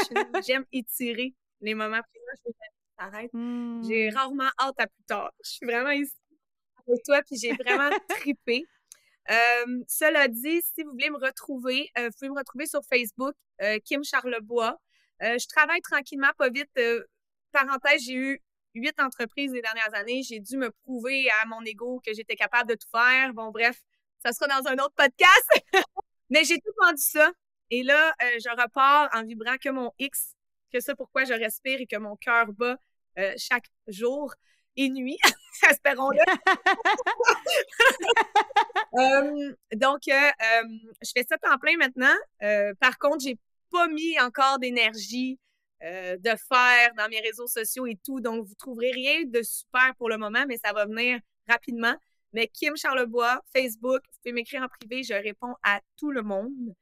[0.47, 2.53] j'aime étirer les moments présents
[2.99, 3.31] arrête.
[3.33, 4.15] J'ai mmh.
[4.15, 5.33] rarement hâte à plus tard.
[5.45, 6.15] Je suis vraiment ici
[6.87, 8.65] avec toi, puis j'ai vraiment tripé.
[9.89, 13.79] cela dit, si vous voulez me retrouver, euh, vous pouvez me retrouver sur Facebook, euh,
[13.85, 14.79] Kim Charlebois.
[15.23, 16.71] Euh, je travaille tranquillement, pas vite.
[17.53, 18.43] parenthèse, j'ai eu
[18.75, 20.23] huit entreprises les dernières années.
[20.23, 23.33] J'ai dû me prouver à mon ego que j'étais capable de tout faire.
[23.33, 23.81] Bon, bref,
[24.25, 25.51] ça sera dans un autre podcast.
[26.31, 27.33] Mais j'ai tout vendu ça.
[27.71, 30.36] Et là, je repars en vibrant que mon X,
[30.77, 32.77] que ça pourquoi je respire et que mon cœur bat
[33.19, 34.35] euh, chaque jour
[34.77, 35.19] et nuit,
[35.71, 36.19] espérons-le.
[38.95, 40.31] Euh, donc, euh,
[41.03, 42.15] je fais ça en plein maintenant.
[42.81, 43.39] par contre, j'ai
[43.71, 45.39] pas mis encore d'énergie
[45.83, 48.21] de faire dans mes réseaux sociaux et tout.
[48.21, 51.95] Donc, vous trouverez rien de super pour le moment, mais ça va venir rapidement.
[52.33, 56.75] Mais Kim Charlebois, Facebook, vous pouvez m'écrire en privé, je réponds à tout le monde.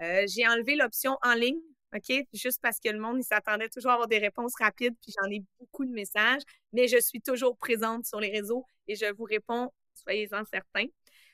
[0.00, 1.60] j'ai enlevé l'option en ligne
[1.94, 2.26] OK?
[2.32, 5.42] Juste parce que le monde, s'attendait toujours à avoir des réponses rapides, puis j'en ai
[5.58, 9.70] beaucoup de messages, mais je suis toujours présente sur les réseaux et je vous réponds
[9.94, 10.86] soyez-en certains.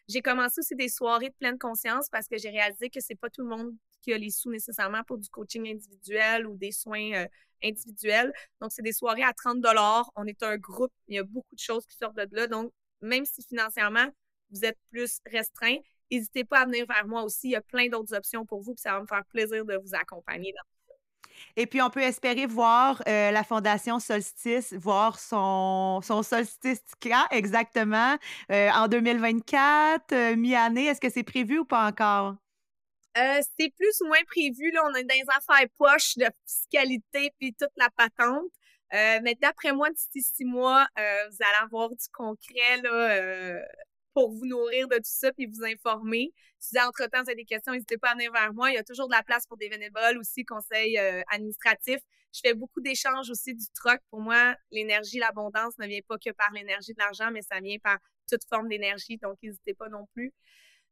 [0.09, 3.31] J'ai commencé aussi des soirées de pleine conscience parce que j'ai réalisé que c'est pas
[3.31, 7.13] tout le monde qui a les sous nécessairement pour du coaching individuel ou des soins
[7.15, 7.27] euh,
[7.63, 8.33] individuels.
[8.61, 9.65] Donc, c'est des soirées à 30
[10.17, 10.93] On est un groupe.
[11.09, 12.47] Il y a beaucoup de choses qui sortent de là.
[12.47, 14.07] Donc, même si financièrement,
[14.51, 15.77] vous êtes plus restreint,
[16.11, 17.49] n'hésitez pas à venir vers moi aussi.
[17.49, 19.77] Il y a plein d'autres options pour vous, puis ça va me faire plaisir de
[19.77, 20.75] vous accompagner dans
[21.57, 26.81] et puis, on peut espérer voir euh, la Fondation Solstice, voir son, son solstice
[27.31, 28.17] exactement
[28.51, 30.87] euh, en 2024, euh, mi-année.
[30.87, 32.37] Est-ce que c'est prévu ou pas encore?
[33.57, 34.73] c'est plus ou moins prévu.
[34.73, 38.51] Là, on est dans les affaires poches de fiscalité puis toute la patente.
[38.91, 43.61] mais d'après moi, d'ici six mois, vous allez avoir du concret là,
[44.15, 46.33] pour vous nourrir de tout ça puis vous informer.
[46.59, 48.71] Si entre-temps vous avez des questions, n'hésitez pas à venir vers moi.
[48.71, 52.01] Il y a toujours de la place pour des bénévoles aussi, conseils euh, administratifs.
[52.33, 54.01] Je fais beaucoup d'échanges aussi du troc.
[54.11, 57.79] Pour moi, l'énergie, l'abondance ne vient pas que par l'énergie de l'argent, mais ça vient
[57.79, 57.99] par
[58.31, 59.19] toute forme d'énergie.
[59.19, 60.33] Donc, n'hésitez pas non plus.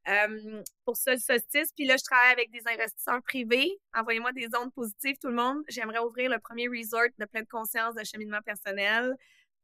[0.08, 1.72] Euh, pour ça, le solstice.
[1.76, 3.70] Puis là, je travaille avec des investisseurs privés.
[3.94, 5.62] Envoyez-moi des ondes positives, tout le monde.
[5.68, 9.14] J'aimerais ouvrir le premier resort de pleine conscience de cheminement personnel.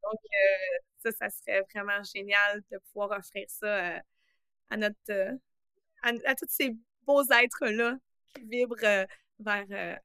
[0.02, 4.00] Donc, euh, ça, ça serait vraiment génial de pouvoir offrir ça euh,
[4.70, 5.34] à, notre euh,
[6.02, 6.76] à, tous ces
[7.06, 7.96] beaux êtres-là
[8.34, 9.06] qui vibrent
[9.40, 10.00] vers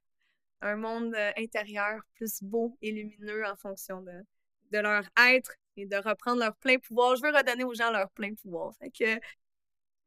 [0.60, 4.12] un monde intérieur plus beau et lumineux en fonction de,
[4.72, 7.16] de leur être et de reprendre leur plein pouvoir.
[7.16, 8.74] Je veux redonner aux gens leur plein pouvoir.
[8.76, 9.20] Fait que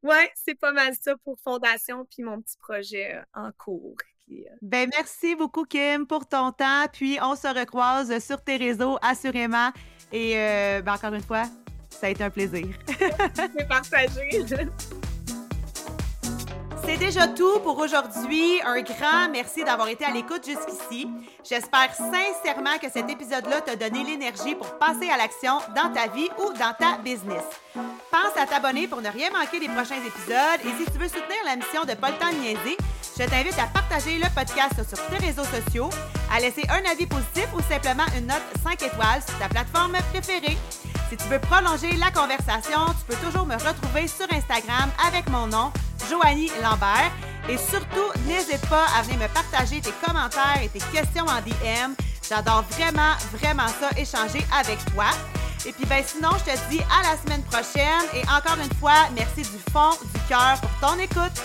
[0.02, 3.96] ouais, c'est pas mal ça pour Fondation puis mon petit projet en cours.
[4.60, 6.86] Ben merci beaucoup Kim pour ton temps.
[6.92, 9.70] Puis on se recroise sur tes réseaux assurément.
[10.12, 11.44] Et euh, ben, encore une fois,
[11.90, 12.66] ça a été un plaisir.
[13.34, 14.44] C'est partagé.
[16.88, 18.62] C'est déjà tout pour aujourd'hui.
[18.64, 21.06] Un grand merci d'avoir été à l'écoute jusqu'ici.
[21.46, 26.30] J'espère sincèrement que cet épisode-là t'a donné l'énergie pour passer à l'action dans ta vie
[26.38, 27.44] ou dans ta business.
[27.74, 31.36] Pense à t'abonner pour ne rien manquer des prochains épisodes et si tu veux soutenir
[31.44, 32.78] la mission de Pas le temps de niaiser,
[33.18, 35.90] je t'invite à partager le podcast sur tes réseaux sociaux,
[36.32, 40.56] à laisser un avis positif ou simplement une note 5 étoiles sur ta plateforme préférée.
[41.10, 45.48] Si tu veux prolonger la conversation, tu peux toujours me retrouver sur Instagram avec mon
[45.48, 45.72] nom,
[46.08, 47.10] Joanie Lambert.
[47.48, 51.94] Et surtout, n'hésite pas à venir me partager tes commentaires et tes questions en DM.
[52.28, 55.06] J'adore vraiment, vraiment ça, échanger avec toi.
[55.66, 58.04] Et puis, ben, sinon, je te dis à la semaine prochaine.
[58.14, 61.42] Et encore une fois, merci du fond du cœur pour ton écoute.